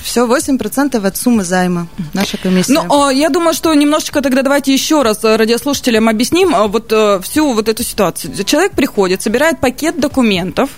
Все 0.04 0.26
8% 0.26 1.06
от 1.06 1.18
суммы 1.18 1.44
займа. 1.44 1.88
Наша 2.14 2.38
комиссия. 2.38 2.74
Ну, 2.74 3.06
а, 3.08 3.12
я 3.12 3.30
думаю, 3.30 3.54
что 3.54 3.74
немножечко 3.74 4.22
тогда 4.22 4.42
давайте 4.42 4.74
еще 4.74 5.02
раз 5.02 5.24
э, 5.24 5.36
радиослушателям 5.36 6.10
объясним 6.10 6.56
а, 6.56 6.68
вот 6.68 6.92
э, 6.92 7.20
всю 7.22 7.54
вот 7.54 7.70
эту 7.70 7.84
ситуацию. 7.84 8.34
Человек 8.44 8.74
приходит, 8.74 9.22
собирает 9.22 9.60
пакет 9.60 10.00
документов. 10.00 10.70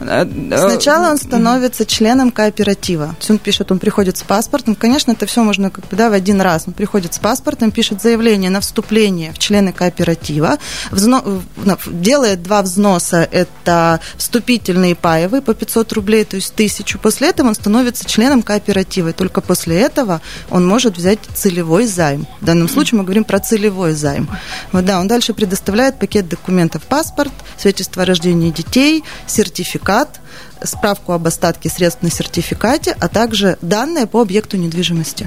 Сначала 0.00 1.10
он 1.10 1.18
становится 1.18 1.84
членом 1.84 2.30
кооператива. 2.30 3.14
Он 3.28 3.38
пишет, 3.38 3.70
он 3.70 3.78
приходит 3.78 4.16
с 4.16 4.22
паспортом. 4.22 4.74
Конечно, 4.74 5.12
это 5.12 5.26
все 5.26 5.42
можно 5.42 5.70
как 5.70 5.86
бы, 5.88 5.96
да, 5.96 6.08
в 6.08 6.14
один 6.14 6.40
раз. 6.40 6.64
Он 6.66 6.72
приходит 6.72 7.14
с 7.14 7.18
паспортом, 7.18 7.70
пишет 7.70 8.00
заявление 8.00 8.50
на 8.50 8.60
вступление 8.60 9.32
в 9.32 9.38
члены 9.38 9.72
кооператива, 9.72 10.58
взно- 10.90 11.42
делает 11.86 12.42
два 12.42 12.62
взноса. 12.62 13.28
Это 13.30 14.00
вступительные 14.16 14.94
паевые 14.94 15.42
по 15.42 15.54
500 15.54 15.92
рублей, 15.92 16.24
то 16.24 16.36
есть 16.36 16.54
тысячу. 16.54 16.98
После 16.98 17.28
этого 17.28 17.48
он 17.48 17.54
становится 17.54 18.04
членом 18.08 18.42
кооператива. 18.42 19.10
И 19.10 19.12
только 19.12 19.40
после 19.40 19.80
этого 19.80 20.20
он 20.50 20.66
может 20.66 20.96
взять 20.96 21.18
целевой 21.34 21.86
займ. 21.86 22.26
В 22.40 22.44
данном 22.46 22.68
случае 22.68 22.98
мы 22.98 23.04
говорим 23.04 23.24
про 23.24 23.38
целевой 23.38 23.92
займ. 23.92 24.28
Вот, 24.72 24.84
да, 24.84 24.98
он 24.98 25.08
дальше 25.08 25.34
предоставляет 25.34 25.98
пакет 25.98 26.28
документов 26.28 26.82
паспорт, 26.84 27.32
свидетельство 27.58 28.02
о 28.02 28.06
рождении 28.06 28.50
детей, 28.50 29.04
сертификат, 29.26 29.89
tocat 29.90 30.20
справку 30.64 31.12
об 31.12 31.26
остатке 31.26 31.68
средств 31.68 32.02
на 32.02 32.10
сертификате, 32.10 32.96
а 32.98 33.08
также 33.08 33.58
данные 33.62 34.06
по 34.06 34.20
объекту 34.20 34.56
недвижимости. 34.56 35.26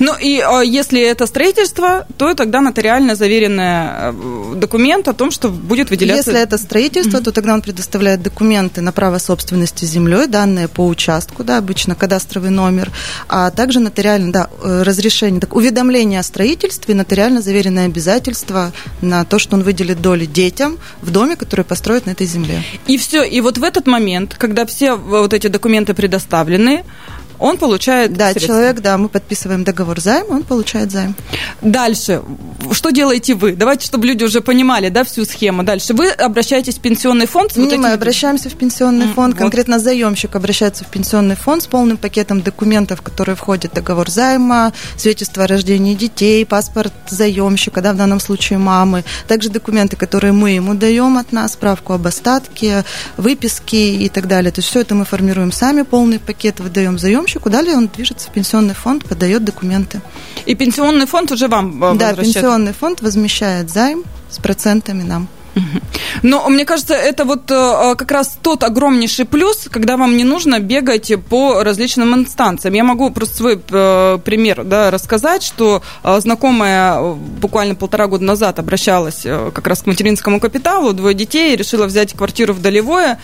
Ну 0.00 0.14
и 0.18 0.40
а, 0.40 0.60
если 0.60 1.00
это 1.00 1.26
строительство, 1.26 2.06
то 2.16 2.34
тогда 2.34 2.60
нотариально 2.60 3.14
заверенный 3.14 3.64
э, 3.64 4.54
документ 4.56 5.08
о 5.08 5.12
том, 5.12 5.30
что 5.30 5.48
будет 5.48 5.90
выделяться... 5.90 6.30
Если 6.30 6.42
это 6.42 6.58
строительство, 6.58 7.20
то 7.20 7.32
тогда 7.32 7.54
он 7.54 7.62
предоставляет 7.62 8.22
документы 8.22 8.80
на 8.80 8.92
право 8.92 9.18
собственности 9.18 9.84
землей, 9.84 10.26
данные 10.26 10.68
по 10.68 10.86
участку, 10.86 11.44
да, 11.44 11.58
обычно 11.58 11.94
кадастровый 11.94 12.50
номер, 12.50 12.90
а 13.28 13.50
также 13.50 13.80
нотариально, 13.80 14.32
да, 14.32 14.48
э, 14.62 14.82
разрешение, 14.82 15.40
так, 15.40 15.54
уведомление 15.54 16.20
о 16.20 16.22
строительстве, 16.22 16.94
нотариально 16.94 17.40
заверенное 17.40 17.86
обязательство 17.86 18.72
на 19.00 19.24
то, 19.24 19.38
что 19.38 19.56
он 19.56 19.62
выделит 19.62 20.00
доли 20.00 20.26
детям 20.26 20.78
в 21.02 21.10
доме, 21.10 21.36
который 21.36 21.64
построит 21.64 22.06
на 22.06 22.10
этой 22.10 22.26
земле. 22.26 22.62
И 22.86 22.98
все, 22.98 23.22
и 23.22 23.40
вот 23.40 23.58
в 23.58 23.64
этот 23.64 23.86
момент, 23.86 24.34
когда 24.38 24.63
все 24.66 24.94
вот 24.94 25.32
эти 25.32 25.48
документы 25.48 25.94
предоставлены, 25.94 26.84
он 27.38 27.56
получает 27.58 28.12
Да, 28.16 28.30
средства. 28.30 28.54
человек, 28.54 28.80
да, 28.80 28.96
мы 28.98 29.08
подписываем 29.08 29.64
договор 29.64 30.00
займа, 30.00 30.32
он 30.34 30.42
получает 30.42 30.90
займ. 30.90 31.14
Дальше, 31.62 32.22
что 32.72 32.90
делаете 32.90 33.34
вы? 33.34 33.52
Давайте, 33.54 33.86
чтобы 33.86 34.06
люди 34.06 34.24
уже 34.24 34.40
понимали, 34.40 34.88
да, 34.88 35.04
всю 35.04 35.24
схему. 35.24 35.62
Дальше, 35.62 35.94
вы 35.94 36.08
обращаетесь 36.10 36.76
в 36.76 36.80
пенсионный 36.80 37.26
фонд. 37.26 37.52
с 37.52 37.56
вот 37.56 37.62
Не, 37.62 37.68
этими- 37.68 37.82
мы 37.82 37.92
обращаемся 37.92 38.48
в 38.50 38.54
пенсионный 38.54 39.06
М, 39.06 39.14
фонд, 39.14 39.34
вот. 39.34 39.38
конкретно 39.40 39.78
заемщик 39.78 40.34
обращается 40.36 40.84
в 40.84 40.88
пенсионный 40.88 41.36
фонд 41.36 41.62
с 41.62 41.66
полным 41.66 41.96
пакетом 41.96 42.40
документов, 42.42 43.02
которые 43.02 43.36
входит 43.36 43.72
договор 43.74 44.10
займа, 44.10 44.72
свидетельство 44.96 45.44
о 45.44 45.46
рождении 45.46 45.94
детей, 45.94 46.44
паспорт 46.46 46.92
заемщика, 47.08 47.80
да, 47.82 47.92
в 47.92 47.96
данном 47.96 48.20
случае 48.20 48.58
мамы, 48.58 49.04
также 49.28 49.50
документы, 49.50 49.96
которые 49.96 50.32
мы 50.32 50.50
ему 50.50 50.74
даем 50.74 51.18
от 51.18 51.32
нас, 51.32 51.52
справку 51.52 51.92
об 51.92 52.06
остатке, 52.06 52.84
выписки 53.16 53.76
и 53.76 54.08
так 54.08 54.26
далее. 54.28 54.50
То 54.52 54.60
есть 54.60 54.68
все 54.70 54.80
это 54.80 54.94
мы 54.94 55.04
формируем 55.04 55.52
сами, 55.52 55.82
полный 55.82 56.18
пакет 56.18 56.60
выдаем 56.60 56.98
заемщику, 56.98 57.23
далее 57.50 57.76
он 57.76 57.88
движется 57.88 58.28
в 58.28 58.32
пенсионный 58.32 58.74
фонд, 58.74 59.04
подает 59.06 59.44
документы. 59.44 60.00
И 60.46 60.54
пенсионный 60.54 61.06
фонд 61.06 61.32
уже 61.32 61.48
вам 61.48 61.82
э, 61.82 61.94
Да, 61.96 62.08
возвращает. 62.08 62.34
пенсионный 62.34 62.72
фонд 62.72 63.02
возмещает 63.02 63.70
займ 63.70 64.04
с 64.30 64.38
процентами 64.38 65.02
нам. 65.02 65.28
Но 66.22 66.48
мне 66.48 66.64
кажется, 66.64 66.94
это 66.94 67.24
вот 67.24 67.50
э, 67.50 67.94
как 67.96 68.10
раз 68.10 68.36
тот 68.42 68.64
огромнейший 68.64 69.24
плюс, 69.24 69.68
когда 69.70 69.96
вам 69.96 70.16
не 70.16 70.24
нужно 70.24 70.58
бегать 70.58 71.12
по 71.28 71.62
различным 71.62 72.14
инстанциям. 72.14 72.74
Я 72.74 72.82
могу 72.84 73.10
просто 73.10 73.36
свой 73.36 73.60
э, 73.70 74.18
пример 74.24 74.64
да, 74.64 74.90
рассказать, 74.90 75.42
что 75.42 75.82
э, 76.02 76.20
знакомая 76.20 76.98
э, 76.98 77.14
буквально 77.14 77.74
полтора 77.74 78.06
года 78.06 78.24
назад 78.24 78.58
обращалась 78.58 79.22
э, 79.24 79.50
как 79.54 79.66
раз 79.66 79.82
к 79.82 79.86
материнскому 79.86 80.40
капиталу, 80.40 80.92
двое 80.92 81.14
детей, 81.14 81.54
решила 81.56 81.86
взять 81.86 82.14
квартиру 82.14 82.52
в 82.52 82.60
Долевое. 82.60 83.20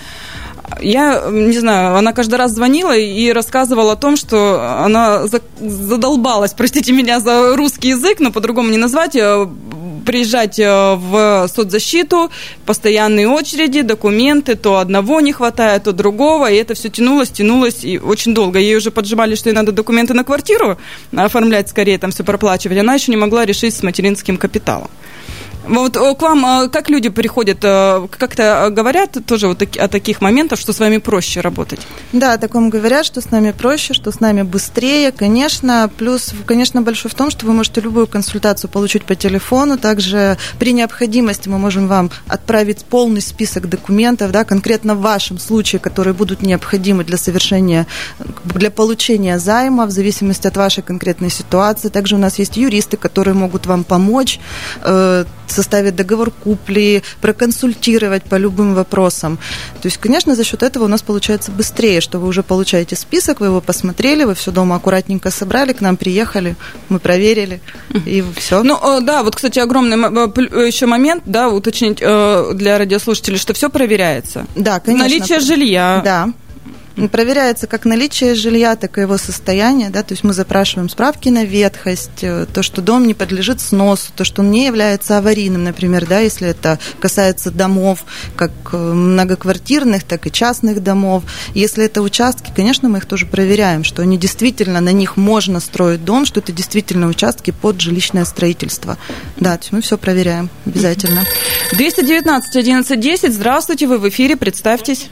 Я 0.80 1.24
не 1.30 1.58
знаю, 1.58 1.96
она 1.96 2.12
каждый 2.12 2.36
раз 2.36 2.52
звонила 2.52 2.96
и 2.96 3.32
рассказывала 3.32 3.92
о 3.92 3.96
том, 3.96 4.16
что 4.16 4.82
она 4.84 5.26
за- 5.26 5.42
задолбалась, 5.60 6.52
простите 6.52 6.92
меня 6.92 7.20
за 7.20 7.56
русский 7.56 7.88
язык, 7.88 8.20
но 8.20 8.30
по-другому 8.30 8.70
не 8.70 8.78
назвать, 8.78 9.16
э, 9.16 9.46
приезжать 10.06 10.58
э, 10.58 10.94
в 10.94 11.48
соцзащиту, 11.54 12.30
постоянные 12.66 13.28
очереди, 13.28 13.82
документы, 13.82 14.54
то 14.54 14.78
одного 14.78 15.20
не 15.20 15.32
хватает, 15.32 15.84
то 15.84 15.92
другого, 15.92 16.50
и 16.50 16.56
это 16.56 16.74
все 16.74 16.88
тянулось, 16.88 17.30
тянулось, 17.30 17.84
и 17.84 17.98
очень 17.98 18.34
долго. 18.34 18.58
Ей 18.58 18.76
уже 18.76 18.90
поджимали, 18.90 19.34
что 19.34 19.50
ей 19.50 19.54
надо 19.54 19.72
документы 19.72 20.14
на 20.14 20.24
квартиру 20.24 20.78
оформлять 21.14 21.68
скорее, 21.68 21.98
там 21.98 22.10
все 22.10 22.24
проплачивать. 22.24 22.78
Она 22.78 22.94
еще 22.94 23.10
не 23.10 23.16
могла 23.16 23.44
решить 23.44 23.74
с 23.74 23.82
материнским 23.82 24.36
капиталом. 24.36 24.90
Вот 25.68 25.96
э, 25.96 26.14
к 26.14 26.22
вам, 26.22 26.64
э, 26.64 26.68
как 26.68 26.88
люди 26.88 27.08
приходят, 27.10 27.58
э, 27.62 28.06
как-то 28.10 28.68
говорят 28.70 29.16
тоже 29.26 29.48
вот 29.48 29.62
о 29.62 29.88
таких 29.88 30.20
моментах, 30.20 30.58
что 30.58 30.72
с 30.72 30.78
вами 30.78 30.98
проще 30.98 31.40
работать? 31.40 31.80
Да, 32.12 32.34
о 32.34 32.38
таком 32.38 32.70
говорят, 32.70 33.04
что 33.04 33.20
с 33.20 33.30
нами 33.30 33.52
проще, 33.52 33.92
что 33.92 34.10
с 34.10 34.20
нами 34.20 34.42
быстрее, 34.42 35.12
конечно. 35.12 35.90
Плюс, 35.98 36.32
конечно, 36.46 36.82
большой 36.82 37.10
в 37.10 37.14
том, 37.14 37.30
что 37.30 37.46
вы 37.46 37.52
можете 37.52 37.80
любую 37.80 38.06
консультацию 38.06 38.70
получить 38.70 39.04
по 39.04 39.14
телефону. 39.14 39.76
Также 39.76 40.38
при 40.58 40.72
необходимости 40.72 41.48
мы 41.48 41.58
можем 41.58 41.88
вам 41.88 42.10
отправить 42.26 42.84
полный 42.84 43.20
список 43.20 43.68
документов, 43.68 44.32
да, 44.32 44.44
конкретно 44.44 44.94
в 44.94 45.00
вашем 45.00 45.38
случае, 45.38 45.78
которые 45.78 46.14
будут 46.14 46.42
необходимы 46.42 47.04
для 47.04 47.18
совершения, 47.18 47.86
для 48.44 48.70
получения 48.70 49.38
займа, 49.38 49.86
в 49.86 49.90
зависимости 49.90 50.46
от 50.46 50.56
вашей 50.56 50.82
конкретной 50.82 51.30
ситуации. 51.30 51.88
Также 51.88 52.16
у 52.16 52.18
нас 52.18 52.38
есть 52.38 52.56
юристы, 52.56 52.96
которые 52.96 53.34
могут 53.34 53.66
вам 53.66 53.84
помочь 53.84 54.40
составить 55.60 55.94
договор 55.94 56.30
купли, 56.30 57.02
проконсультировать 57.20 58.22
по 58.22 58.36
любым 58.36 58.74
вопросам. 58.74 59.38
То 59.82 59.88
есть, 59.88 59.98
конечно, 59.98 60.34
за 60.34 60.42
счет 60.42 60.62
этого 60.62 60.84
у 60.84 60.88
нас 60.88 61.02
получается 61.02 61.50
быстрее, 61.52 62.00
что 62.00 62.18
вы 62.18 62.28
уже 62.28 62.42
получаете 62.42 62.96
список, 62.96 63.40
вы 63.40 63.46
его 63.46 63.60
посмотрели, 63.60 64.24
вы 64.24 64.34
все 64.34 64.52
дома 64.52 64.76
аккуратненько 64.76 65.30
собрали, 65.30 65.74
к 65.74 65.82
нам 65.82 65.98
приехали, 65.98 66.56
мы 66.88 66.98
проверили, 66.98 67.60
и 68.06 68.24
все. 68.36 68.62
Ну, 68.62 68.78
э, 68.82 69.00
да, 69.02 69.22
вот, 69.22 69.36
кстати, 69.36 69.58
огромный 69.58 69.98
э, 69.98 70.28
э, 70.50 70.66
еще 70.66 70.86
момент, 70.86 71.24
да, 71.26 71.50
уточнить 71.50 71.98
для 71.98 72.78
радиослушателей, 72.78 73.36
что 73.36 73.52
все 73.52 73.68
проверяется. 73.68 74.46
да, 74.56 74.80
конечно. 74.80 75.08
Наличие 75.08 75.40
жилья. 75.40 76.00
Да. 76.02 76.32
Проверяется 77.10 77.66
как 77.66 77.84
наличие 77.84 78.34
жилья, 78.34 78.76
так 78.76 78.98
и 78.98 79.02
его 79.02 79.16
состояние. 79.16 79.90
Да? 79.90 80.02
То 80.02 80.12
есть 80.12 80.24
мы 80.24 80.32
запрашиваем 80.32 80.88
справки 80.88 81.28
на 81.28 81.44
ветхость, 81.44 82.22
э, 82.22 82.46
то, 82.52 82.62
что 82.62 82.82
дом 82.82 83.06
не 83.06 83.14
подлежит 83.14 83.60
сносу, 83.60 84.12
то, 84.14 84.24
что 84.24 84.42
он 84.42 84.50
не 84.50 84.66
является 84.66 85.18
аварийным, 85.18 85.64
например, 85.64 86.06
да, 86.06 86.18
если 86.20 86.48
это 86.48 86.78
касается 87.00 87.50
домов, 87.50 88.04
как 88.36 88.50
э, 88.72 88.76
многоквартирных, 88.76 90.04
так 90.04 90.26
и 90.26 90.32
частных 90.32 90.82
домов. 90.82 91.24
Если 91.54 91.84
это 91.84 92.02
участки, 92.02 92.52
конечно, 92.54 92.88
мы 92.88 92.98
их 92.98 93.06
тоже 93.06 93.26
проверяем, 93.26 93.84
что 93.84 94.02
они 94.02 94.18
действительно, 94.18 94.80
на 94.80 94.92
них 94.92 95.16
можно 95.16 95.60
строить 95.60 96.04
дом, 96.04 96.26
что 96.26 96.40
это 96.40 96.52
действительно 96.52 97.06
участки 97.06 97.50
под 97.50 97.80
жилищное 97.80 98.24
строительство. 98.24 98.98
Да, 99.36 99.56
то 99.56 99.62
есть 99.62 99.72
мы 99.72 99.80
все 99.80 99.96
проверяем 99.96 100.50
обязательно. 100.66 101.24
219 101.72 102.56
11 102.56 103.00
10. 103.00 103.34
Здравствуйте, 103.34 103.86
вы 103.86 103.98
в 103.98 104.08
эфире, 104.08 104.36
представьтесь. 104.36 105.08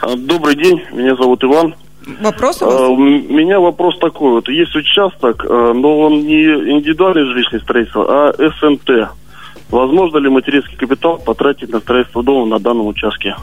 А, 0.00 0.16
Добрый 0.16 0.56
день, 0.56 0.82
меня 0.92 1.14
зовут 1.16 1.44
Иван. 1.44 1.74
Вопрос 2.20 2.62
у 2.62 2.66
А, 2.66 2.68
вас? 2.68 2.80
У 2.90 2.96
меня 2.96 3.60
вопрос 3.60 3.98
такой. 3.98 4.32
Вот 4.32 4.48
есть 4.48 4.74
участок, 4.74 5.44
а, 5.48 5.72
но 5.72 6.00
он 6.00 6.22
не 6.22 6.42
индивидуальное 6.44 7.24
жилищное 7.26 7.60
строительство, 7.60 8.04
а 8.08 8.32
СНТ. 8.32 9.10
Возможно 9.70 10.18
ли 10.18 10.28
материнский 10.28 10.76
капитал 10.76 11.18
потратить 11.18 11.70
на 11.70 11.80
строительство 11.80 12.22
дома 12.22 12.46
на 12.46 12.58
данном 12.58 12.88
участке? 12.88 13.36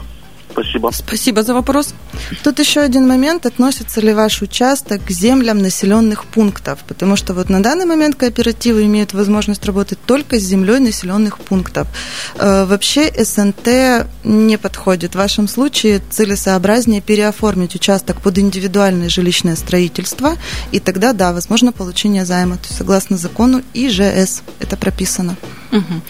Спасибо. 0.52 0.90
Спасибо 0.92 1.42
за 1.42 1.54
вопрос. 1.54 1.94
Тут 2.42 2.58
еще 2.58 2.80
один 2.80 3.06
момент, 3.06 3.46
относится 3.46 4.00
ли 4.00 4.12
ваш 4.12 4.42
участок 4.42 5.04
к 5.04 5.10
землям 5.10 5.58
населенных 5.58 6.24
пунктов, 6.24 6.80
потому 6.86 7.16
что 7.16 7.34
вот 7.34 7.50
на 7.50 7.62
данный 7.62 7.86
момент 7.86 8.16
кооперативы 8.16 8.84
имеют 8.84 9.12
возможность 9.12 9.64
работать 9.66 9.98
только 10.06 10.38
с 10.38 10.42
землей 10.42 10.78
населенных 10.78 11.38
пунктов. 11.38 11.88
Э, 12.36 12.64
вообще 12.64 13.12
СНТ 13.24 14.06
не 14.24 14.58
подходит. 14.58 15.12
В 15.12 15.18
вашем 15.18 15.48
случае 15.48 16.00
целесообразнее 16.10 17.00
переоформить 17.00 17.74
участок 17.74 18.20
под 18.20 18.38
индивидуальное 18.38 19.08
жилищное 19.08 19.56
строительство, 19.56 20.36
и 20.72 20.80
тогда, 20.80 21.12
да, 21.12 21.32
возможно 21.32 21.72
получение 21.72 22.24
займа, 22.24 22.56
то 22.56 22.64
есть 22.64 22.76
согласно 22.76 23.16
закону 23.16 23.62
ИЖС 23.74 24.42
это 24.58 24.76
прописано. 24.76 25.36
Угу. 25.72 26.00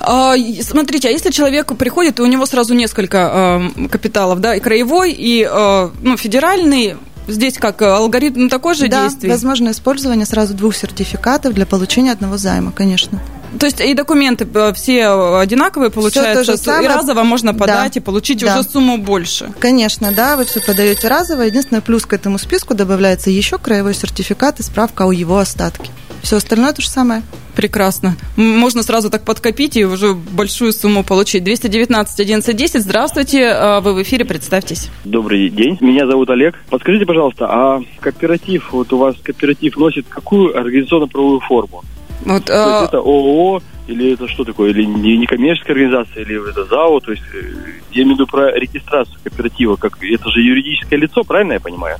А, 0.00 0.34
смотрите, 0.62 1.08
а 1.08 1.10
если 1.10 1.30
человек 1.30 1.76
приходит, 1.76 2.18
и 2.18 2.22
у 2.22 2.26
него 2.26 2.46
сразу 2.46 2.74
несколько 2.74 3.60
э, 3.76 3.81
капиталов, 3.88 4.40
да, 4.40 4.54
и 4.54 4.60
краевой, 4.60 5.12
и 5.12 5.48
э, 5.48 5.90
ну, 6.02 6.16
федеральный, 6.16 6.96
Здесь 7.28 7.56
как 7.56 7.80
алгоритм 7.82 8.48
такой 8.48 8.74
же 8.74 8.88
да, 8.88 9.04
действий? 9.04 9.30
возможно 9.30 9.70
использование 9.70 10.26
сразу 10.26 10.54
двух 10.54 10.74
сертификатов 10.74 11.54
для 11.54 11.66
получения 11.66 12.10
одного 12.10 12.36
займа, 12.36 12.72
конечно. 12.72 13.20
То 13.58 13.66
есть 13.66 13.80
и 13.80 13.94
документы 13.94 14.46
э, 14.52 14.72
все 14.72 15.38
одинаковые 15.38 15.90
получаются, 15.90 16.80
и 16.80 16.86
разово 16.86 17.22
можно 17.22 17.54
подать 17.54 17.94
да. 17.94 18.00
и 18.00 18.02
получить 18.02 18.40
да. 18.40 18.58
уже 18.58 18.68
сумму 18.68 18.98
больше. 18.98 19.52
Конечно, 19.60 20.10
да, 20.12 20.36
вы 20.36 20.46
все 20.46 20.60
подаете 20.60 21.08
разово. 21.08 21.42
Единственное, 21.42 21.82
плюс 21.82 22.06
к 22.06 22.12
этому 22.12 22.38
списку 22.38 22.74
добавляется 22.74 23.30
еще 23.30 23.58
краевой 23.58 23.94
сертификат 23.94 24.60
и 24.60 24.62
справка 24.62 25.04
о 25.04 25.12
его 25.12 25.38
остатке. 25.38 25.90
Все 26.22 26.36
остальное 26.36 26.72
то 26.72 26.80
же 26.80 26.88
самое. 26.88 27.22
Прекрасно. 27.56 28.16
Можно 28.36 28.82
сразу 28.82 29.10
так 29.10 29.24
подкопить 29.24 29.76
и 29.76 29.84
уже 29.84 30.14
большую 30.14 30.72
сумму 30.72 31.04
получить. 31.04 31.44
219 31.44 32.20
11 32.20 32.80
Здравствуйте, 32.80 33.48
а, 33.48 33.80
вы 33.80 33.94
в 33.94 34.02
эфире, 34.02 34.24
представьтесь. 34.24 34.88
Добрый 35.04 35.50
день, 35.50 35.76
меня 35.80 36.06
зовут 36.06 36.30
Олег. 36.30 36.58
Подскажите, 36.70 37.04
пожалуйста, 37.04 37.46
а 37.48 37.80
кооператив, 38.00 38.72
вот 38.72 38.92
у 38.92 38.98
вас 38.98 39.16
кооператив 39.22 39.76
носит 39.76 40.06
какую 40.08 40.56
организационно-правовую 40.56 41.40
форму? 41.40 41.82
Вот, 42.24 42.44
то 42.44 42.52
а... 42.52 42.80
есть 42.80 42.88
это 42.88 42.98
ООО, 42.98 43.60
или 43.88 44.12
это 44.12 44.28
что 44.28 44.44
такое, 44.44 44.70
или 44.70 44.84
не, 44.84 45.18
не 45.18 45.26
коммерческая 45.26 45.74
организация, 45.74 46.22
или 46.22 46.50
это 46.50 46.64
ЗАО, 46.64 47.00
то 47.00 47.10
есть 47.10 47.22
э, 47.34 47.52
я 47.90 48.02
имею 48.02 48.16
в 48.16 48.20
виду 48.20 48.26
про 48.28 48.52
регистрацию 48.56 49.16
кооператива, 49.24 49.76
как 49.76 49.98
это 50.02 50.30
же 50.30 50.40
юридическое 50.40 50.98
лицо, 50.98 51.24
правильно 51.24 51.54
я 51.54 51.60
понимаю? 51.60 51.98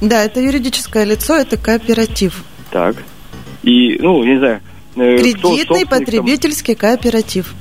Да, 0.00 0.24
это 0.24 0.40
юридическое 0.40 1.04
лицо, 1.04 1.36
это 1.36 1.56
кооператив. 1.56 2.44
Так. 2.70 2.96
И, 3.62 3.98
ну, 4.00 4.22
я 4.22 4.34
не 4.34 4.38
знаю, 4.38 4.60
Э, 4.98 5.16
Кредитный 5.18 5.86
потребительский 5.86 6.74
там? 6.74 6.90
кооператив. 6.90 7.54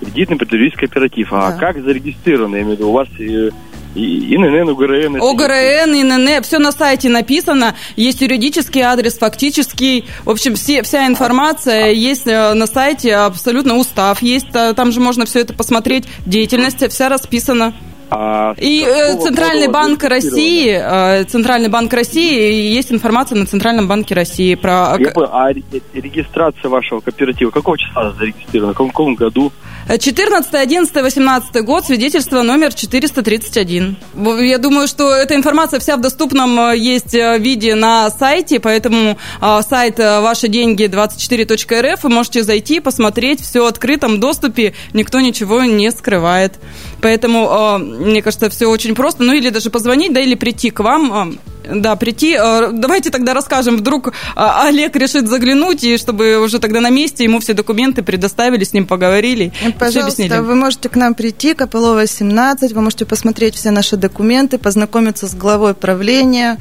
Кредитный 0.00 0.36
потребительский 0.36 0.86
кооператив. 0.86 1.28
А 1.32 1.50
да. 1.50 1.58
как 1.58 1.82
зарегистрировано? 1.82 2.56
Я 2.56 2.62
имею 2.62 2.76
в 2.76 2.78
виду, 2.78 2.88
у 2.90 2.92
вас 2.92 3.08
э, 3.18 3.50
и 3.94 4.34
ИНН, 4.34 4.70
ОГРН. 4.70 5.16
ОГРН, 5.16 5.94
ИНН, 5.94 6.42
все 6.42 6.58
на 6.58 6.72
сайте 6.72 7.08
написано. 7.08 7.74
Есть 7.96 8.20
юридический 8.22 8.80
адрес, 8.82 9.18
фактический. 9.18 10.04
В 10.24 10.30
общем, 10.30 10.54
все, 10.54 10.82
вся 10.82 11.06
информация 11.06 11.90
есть 11.90 12.26
э, 12.26 12.54
на 12.54 12.66
сайте, 12.66 13.14
абсолютно 13.16 13.76
устав 13.76 14.22
есть. 14.22 14.50
Там 14.52 14.92
же 14.92 15.00
можно 15.00 15.26
все 15.26 15.40
это 15.40 15.52
посмотреть. 15.52 16.04
Деятельность 16.26 16.88
вся 16.90 17.08
расписана. 17.08 17.74
А 18.10 18.54
и 18.56 18.84
э, 18.86 19.18
Центральный 19.18 19.68
банк 19.68 20.02
России, 20.02 20.70
э, 20.70 21.24
Центральный 21.24 21.68
банк 21.68 21.92
России, 21.92 22.72
есть 22.74 22.90
информация 22.90 23.36
на 23.36 23.44
Центральном 23.44 23.86
банке 23.86 24.14
России 24.14 24.54
про... 24.54 24.96
Я 24.98 25.10
понял, 25.10 25.30
а 25.32 25.52
регистрация 25.52 26.70
вашего 26.70 27.00
кооператива 27.00 27.50
какого 27.50 27.76
числа 27.76 28.12
зарегистрирована, 28.12 28.72
в 28.72 28.76
каком, 28.76 28.90
каком 28.90 29.14
году? 29.14 29.52
14, 29.88 30.54
11, 30.54 30.94
18 30.94 31.64
год, 31.64 31.84
свидетельство 31.84 32.42
номер 32.42 32.72
431. 32.72 33.96
Я 34.40 34.58
думаю, 34.58 34.86
что 34.86 35.14
эта 35.14 35.34
информация 35.34 35.80
вся 35.80 35.96
в 35.96 36.00
доступном 36.00 36.58
э, 36.60 36.76
есть 36.78 37.12
виде 37.14 37.74
на 37.74 38.10
сайте, 38.10 38.58
поэтому 38.60 39.18
сайт 39.40 39.98
«Ваши 39.98 40.48
деньги 40.48 40.86
24.рф» 40.86 42.02
вы 42.02 42.08
можете 42.08 42.42
зайти, 42.42 42.80
посмотреть, 42.80 43.40
все 43.40 43.62
в 43.62 43.66
открытом 43.66 44.20
доступе, 44.20 44.74
никто 44.94 45.20
ничего 45.20 45.64
не 45.64 45.90
скрывает. 45.90 46.54
Поэтому 47.00 47.78
мне 47.98 48.22
кажется, 48.22 48.48
все 48.50 48.66
очень 48.66 48.94
просто. 48.94 49.22
Ну, 49.22 49.32
или 49.32 49.50
даже 49.50 49.70
позвонить, 49.70 50.12
да, 50.12 50.20
или 50.20 50.34
прийти 50.34 50.70
к 50.70 50.80
вам. 50.80 51.12
А, 51.12 51.32
да, 51.74 51.96
прийти. 51.96 52.34
А, 52.34 52.70
давайте 52.72 53.10
тогда 53.10 53.34
расскажем. 53.34 53.76
Вдруг 53.76 54.12
а, 54.34 54.66
Олег 54.66 54.96
решит 54.96 55.28
заглянуть, 55.28 55.84
и 55.84 55.98
чтобы 55.98 56.38
уже 56.38 56.58
тогда 56.58 56.80
на 56.80 56.90
месте 56.90 57.24
ему 57.24 57.40
все 57.40 57.54
документы 57.54 58.02
предоставили, 58.02 58.64
с 58.64 58.72
ним 58.72 58.86
поговорили. 58.86 59.52
Пожалуйста, 59.78 60.42
вы 60.42 60.54
можете 60.54 60.88
к 60.88 60.96
нам 60.96 61.14
прийти, 61.14 61.54
Копылова 61.54 62.06
17, 62.06 62.72
вы 62.72 62.80
можете 62.80 63.04
посмотреть 63.04 63.54
все 63.54 63.70
наши 63.70 63.96
документы, 63.96 64.58
познакомиться 64.58 65.26
с 65.26 65.34
главой 65.34 65.74
правления, 65.74 66.58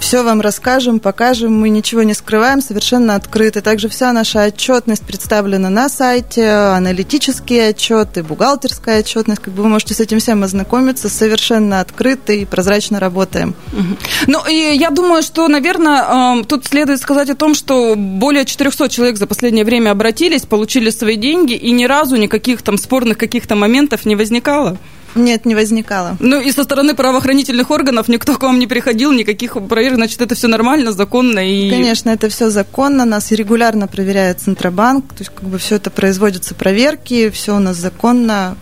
все 0.00 0.22
вам 0.22 0.40
расскажем, 0.40 1.00
покажем, 1.00 1.58
мы 1.58 1.68
ничего 1.68 2.02
не 2.02 2.14
скрываем, 2.14 2.60
совершенно 2.60 3.14
открыты. 3.14 3.60
Также 3.60 3.88
вся 3.88 4.12
наша 4.12 4.46
отчетность 4.46 5.04
представлена 5.04 5.70
на 5.70 5.88
сайте, 5.88 6.48
аналитические 6.48 7.68
отчеты, 7.68 8.22
бухгалтерская 8.22 9.00
отчетность, 9.00 9.40
как 9.40 9.54
бы 9.54 9.62
вы 9.62 9.68
можете 9.68 9.94
с 9.94 10.00
этим 10.00 10.18
всем 10.18 10.42
ознакомиться, 10.42 11.08
совершенно 11.08 11.80
открыто 11.80 12.32
и 12.32 12.44
прозрачно 12.44 13.00
работаем. 13.00 13.54
Ну, 14.26 14.40
и 14.48 14.76
я 14.76 14.90
думаю, 14.90 15.22
что, 15.22 15.48
наверное, 15.48 16.02
эм, 16.02 16.44
тут 16.44 16.66
следует 16.66 17.00
сказать 17.00 17.30
о 17.30 17.34
том, 17.34 17.54
что 17.54 17.94
более 17.96 18.44
400 18.44 18.88
человек 18.88 19.16
за 19.16 19.26
последнее 19.26 19.64
время 19.64 19.90
обратились, 19.90 20.42
получили 20.42 20.90
свои 20.90 21.16
деньги, 21.16 21.54
и 21.54 21.70
ни 21.70 21.84
разу 21.84 22.16
никаких 22.16 22.62
там 22.62 22.78
спорных 22.78 23.18
каких-то 23.18 23.54
моментов 23.54 24.04
не 24.04 24.16
возникало. 24.16 24.78
Нет, 25.14 25.44
не 25.44 25.54
возникало. 25.54 26.16
Ну 26.20 26.40
и 26.40 26.50
со 26.52 26.64
стороны 26.64 26.94
правоохранительных 26.94 27.70
органов 27.70 28.08
никто 28.08 28.34
к 28.34 28.42
вам 28.42 28.58
не 28.58 28.66
приходил, 28.66 29.12
никаких 29.12 29.56
проверок, 29.68 29.96
значит, 29.96 30.20
это 30.20 30.34
все 30.34 30.48
нормально, 30.48 30.92
законно 30.92 31.40
и... 31.40 31.70
Конечно, 31.70 32.10
это 32.10 32.28
все 32.28 32.50
законно, 32.50 33.04
нас 33.04 33.30
регулярно 33.30 33.86
проверяет 33.86 34.40
Центробанк, 34.40 35.08
то 35.08 35.20
есть 35.20 35.30
как 35.34 35.44
бы 35.48 35.58
все 35.58 35.76
это 35.76 35.90
производятся 35.90 36.54
проверки, 36.54 37.30
все 37.30 37.56
у 37.56 37.58
нас 37.58 37.76
законно. 37.76 38.56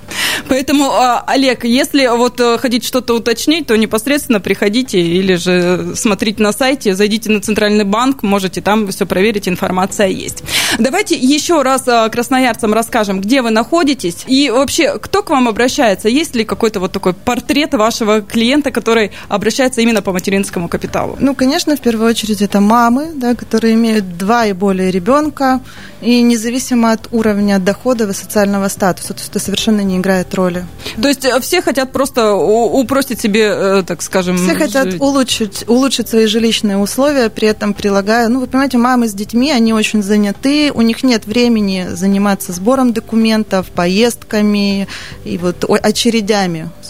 Поэтому, 0.49 0.91
а, 0.91 1.23
Олег, 1.27 1.65
если 1.65 2.07
вот 2.07 2.41
э, 2.41 2.59
хотите 2.59 2.87
что-то 2.87 3.15
уточнить, 3.15 3.67
то 3.67 3.77
непосредственно 3.77 4.41
приходите 4.41 5.01
или 5.01 5.35
же 5.35 5.93
смотрите 5.95 6.43
на 6.43 6.53
сайте, 6.53 6.95
зайдите 6.95 7.31
на 7.31 7.41
Центральный 7.41 7.85
банк, 7.85 8.23
можете 8.23 8.61
там 8.61 8.89
все 8.89 9.07
проверить, 9.07 9.49
информация 9.49 10.09
есть. 10.09 10.43
Давайте 10.79 11.17
еще 11.17 11.63
раз 11.63 11.87
э, 11.87 12.09
красноярцам 12.11 12.73
расскажем, 12.73 13.21
где 13.21 13.43
вы 13.43 13.51
находитесь 13.51 14.25
и 14.27 14.51
вообще, 14.51 14.99
кто 14.99 15.23
к 15.23 15.31
вам 15.31 15.49
обращается, 15.49 16.09
есть 16.09 16.35
ли 16.35 16.40
какой-то 16.45 16.81
вот 16.81 16.93
такой 16.93 17.13
портрет 17.13 17.75
вашего 17.75 18.21
клиента, 18.21 18.71
который 18.71 19.13
обращается 19.29 19.81
именно 19.81 20.03
по 20.03 20.13
материнскому 20.13 20.69
капиталу? 20.69 21.17
Ну, 21.21 21.35
конечно, 21.35 21.77
в 21.77 21.81
первую 21.81 22.09
очередь 22.09 22.43
это 22.43 22.61
мамы, 22.61 23.13
да, 23.15 23.35
которые 23.35 23.75
имеют 23.75 24.17
два 24.19 24.47
и 24.47 24.53
более 24.53 24.91
ребенка, 24.91 25.61
и 26.01 26.23
независимо 26.23 26.93
от 26.93 27.09
уровня 27.13 27.59
дохода 27.59 28.09
и 28.09 28.13
социального 28.13 28.69
статуса, 28.69 29.09
то 29.09 29.21
есть 29.21 29.31
это 29.31 29.39
совершенно 29.39 29.83
не 29.83 29.99
играет 29.99 30.35
роли. 30.35 30.65
То 31.01 31.09
есть 31.09 31.25
э, 31.25 31.41
все 31.41 31.61
хотят 31.63 31.93
просто 31.93 32.33
упростить 32.35 33.21
себе, 33.21 33.53
э, 33.55 33.83
так 33.87 34.03
скажем... 34.03 34.37
Все 34.37 34.55
хотят 34.55 34.95
улучшить, 34.99 35.65
улучшить 35.69 36.09
свои 36.09 36.27
жилищные 36.27 36.79
условия, 36.79 37.29
при 37.29 37.49
этом 37.49 37.75
прилагая... 37.75 38.29
Ну, 38.29 38.41
вы 38.41 38.47
понимаете, 38.47 38.79
мамы 38.79 39.09
с 39.09 39.13
детьми, 39.13 39.51
они 39.51 39.73
очень 39.73 40.03
заняты, 40.03 40.73
у 40.73 40.83
них 40.83 41.03
нет 41.03 41.27
времени 41.27 41.89
заниматься 41.91 42.53
сбором 42.53 42.93
документов, 42.93 43.67
поездками 43.69 44.89
и 45.25 45.39
вот 45.39 45.65
очередями. 45.83 46.30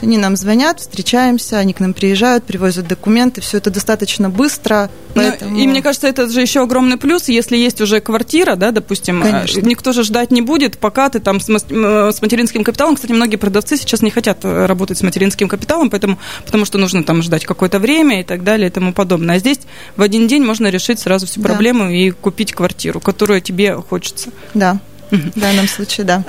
Они 0.01 0.19
нам 0.19 0.37
звонят, 0.37 0.81
встречаемся, 0.81 1.59
они 1.59 1.73
к 1.73 1.81
нам 1.81 1.95
приезжают, 1.95 2.45
привозят 2.45 2.89
документы, 2.89 3.41
все 3.41 3.59
это 3.59 3.71
достаточно 3.71 4.31
быстро. 4.31 4.91
Ну, 5.15 5.23
поэтому... 5.23 5.59
И 5.59 5.67
мне 5.67 5.83
кажется, 5.83 6.09
это 6.09 6.29
же 6.29 6.41
еще 6.41 6.63
огромный 6.63 6.97
плюс, 6.97 7.29
если 7.29 7.57
есть 7.57 7.81
уже 7.81 8.01
квартира, 8.01 8.57
да, 8.57 8.71
допустим, 8.71 9.23
а, 9.23 9.27
Конечно. 9.27 9.61
никто 9.61 9.93
же 9.93 10.05
ждать 10.05 10.31
не 10.31 10.43
будет, 10.43 10.79
пока 10.79 11.09
ты 11.09 11.21
там 11.21 11.41
с, 11.41 11.47
с 11.47 12.23
материнским 12.23 12.65
капиталом. 12.65 12.97
Кстати, 12.97 13.13
многие 13.13 13.37
продавцы 13.37 13.77
сейчас 13.77 14.03
не 14.03 14.11
хотят 14.11 14.45
э, 14.45 14.67
работать 14.67 14.99
с 14.99 15.03
материнским 15.03 15.49
капиталом, 15.49 15.91
поэтому, 15.91 16.19
потому 16.47 16.65
что 16.65 16.79
нужно 16.79 17.03
там 17.05 17.23
ждать 17.23 17.45
какое-то 17.45 17.79
время 17.79 18.21
и 18.21 18.25
так 18.25 18.45
далее 18.45 18.69
и 18.69 18.71
тому 18.71 18.93
подобное. 18.93 19.37
А 19.37 19.39
здесь 19.39 19.61
в 19.97 20.03
один 20.03 20.29
день 20.29 20.45
можно 20.45 20.69
решить 20.69 21.01
сразу 21.01 21.27
всю 21.27 21.41
проблему 21.41 21.85
да. 21.85 21.91
и 21.93 22.11
купить 22.11 22.53
квартиру, 22.53 23.01
которую 23.01 23.41
тебе 23.41 23.75
хочется. 23.77 24.31
Да. 24.55 24.81
В 25.11 25.41
данном 25.41 25.69
случае, 25.69 26.05
да. 26.07 26.23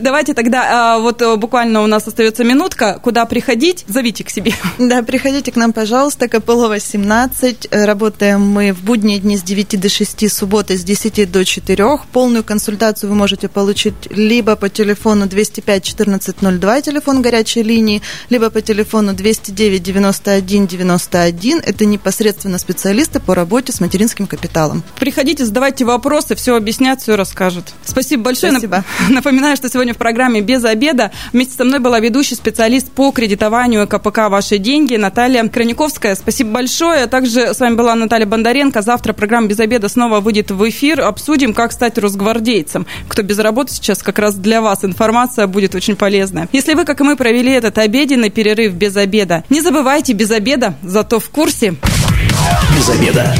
Давайте 0.00 0.34
тогда, 0.34 0.96
а, 0.96 0.98
вот 0.98 1.22
э, 1.22 1.36
буквально 1.36 1.82
у 1.82 1.86
нас 1.86 2.06
остается 2.06 2.44
минутка, 2.44 2.98
куда 3.02 3.24
приходить, 3.24 3.84
зовите 3.88 4.24
к 4.24 4.30
себе. 4.30 4.52
Да, 4.78 5.02
приходите 5.02 5.52
к 5.52 5.56
нам, 5.56 5.72
пожалуйста, 5.72 6.28
Копылова, 6.28 6.78
17. 6.78 7.68
Работаем 7.70 8.42
мы 8.42 8.72
в 8.72 8.82
будние 8.82 9.18
дни 9.18 9.36
с 9.36 9.42
9 9.42 9.80
до 9.80 9.88
6, 9.88 10.30
субботы 10.30 10.76
с 10.76 10.84
10 10.84 11.30
до 11.30 11.44
4. 11.44 11.98
Полную 12.12 12.44
консультацию 12.44 13.08
вы 13.10 13.16
можете 13.16 13.48
получить 13.48 13.94
либо 14.10 14.56
по 14.56 14.68
телефону 14.68 15.26
205 15.26 15.92
1402, 15.94 16.80
телефон 16.82 17.22
горячей 17.22 17.62
линии, 17.62 18.02
либо 18.28 18.50
по 18.50 18.60
телефону 18.60 19.14
209 19.14 19.82
91 19.82 20.66
91. 20.66 21.62
Это 21.64 21.84
непосредственно 21.86 22.58
специалисты 22.58 23.20
по 23.20 23.34
работе 23.34 23.72
с 23.72 23.80
материнским 23.80 24.26
капиталом. 24.26 24.82
Приходите, 24.98 25.44
задавайте 25.44 25.84
вопросы, 25.84 26.34
все 26.34 26.56
объяснят, 26.56 27.00
все 27.00 27.16
расскажут. 27.16 27.72
Спасибо 27.84 28.01
Спасибо 28.02 28.24
большое. 28.24 28.52
Спасибо. 28.52 28.84
Напоминаю, 29.10 29.56
что 29.56 29.68
сегодня 29.68 29.94
в 29.94 29.96
программе 29.96 30.40
«Без 30.40 30.64
обеда» 30.64 31.12
вместе 31.32 31.54
со 31.54 31.64
мной 31.64 31.78
была 31.78 32.00
ведущий 32.00 32.34
специалист 32.34 32.90
по 32.90 33.12
кредитованию 33.12 33.86
КПК 33.86 34.28
«Ваши 34.28 34.58
деньги» 34.58 34.96
Наталья 34.96 35.46
Краниковская. 35.48 36.16
Спасибо 36.16 36.50
большое. 36.50 37.06
Также 37.06 37.54
с 37.54 37.60
вами 37.60 37.76
была 37.76 37.94
Наталья 37.94 38.26
Бондаренко. 38.26 38.82
Завтра 38.82 39.12
программа 39.12 39.46
«Без 39.46 39.60
обеда» 39.60 39.88
снова 39.88 40.18
выйдет 40.18 40.50
в 40.50 40.68
эфир. 40.68 41.02
Обсудим, 41.02 41.54
как 41.54 41.70
стать 41.70 41.96
росгвардейцем. 41.96 42.86
Кто 43.06 43.22
без 43.22 43.38
работы 43.38 43.72
сейчас, 43.72 44.02
как 44.02 44.18
раз 44.18 44.34
для 44.34 44.60
вас 44.60 44.84
информация 44.84 45.46
будет 45.46 45.76
очень 45.76 45.94
полезная. 45.94 46.48
Если 46.52 46.74
вы, 46.74 46.84
как 46.84 47.00
и 47.00 47.04
мы, 47.04 47.14
провели 47.14 47.52
этот 47.52 47.78
обеденный 47.78 48.30
перерыв 48.30 48.72
без 48.72 48.96
обеда, 48.96 49.44
не 49.48 49.60
забывайте 49.60 50.12
без 50.12 50.32
обеда, 50.32 50.74
зато 50.82 51.20
в 51.20 51.28
курсе. 51.30 51.76
Без 52.76 52.88
обеда. 52.90 53.32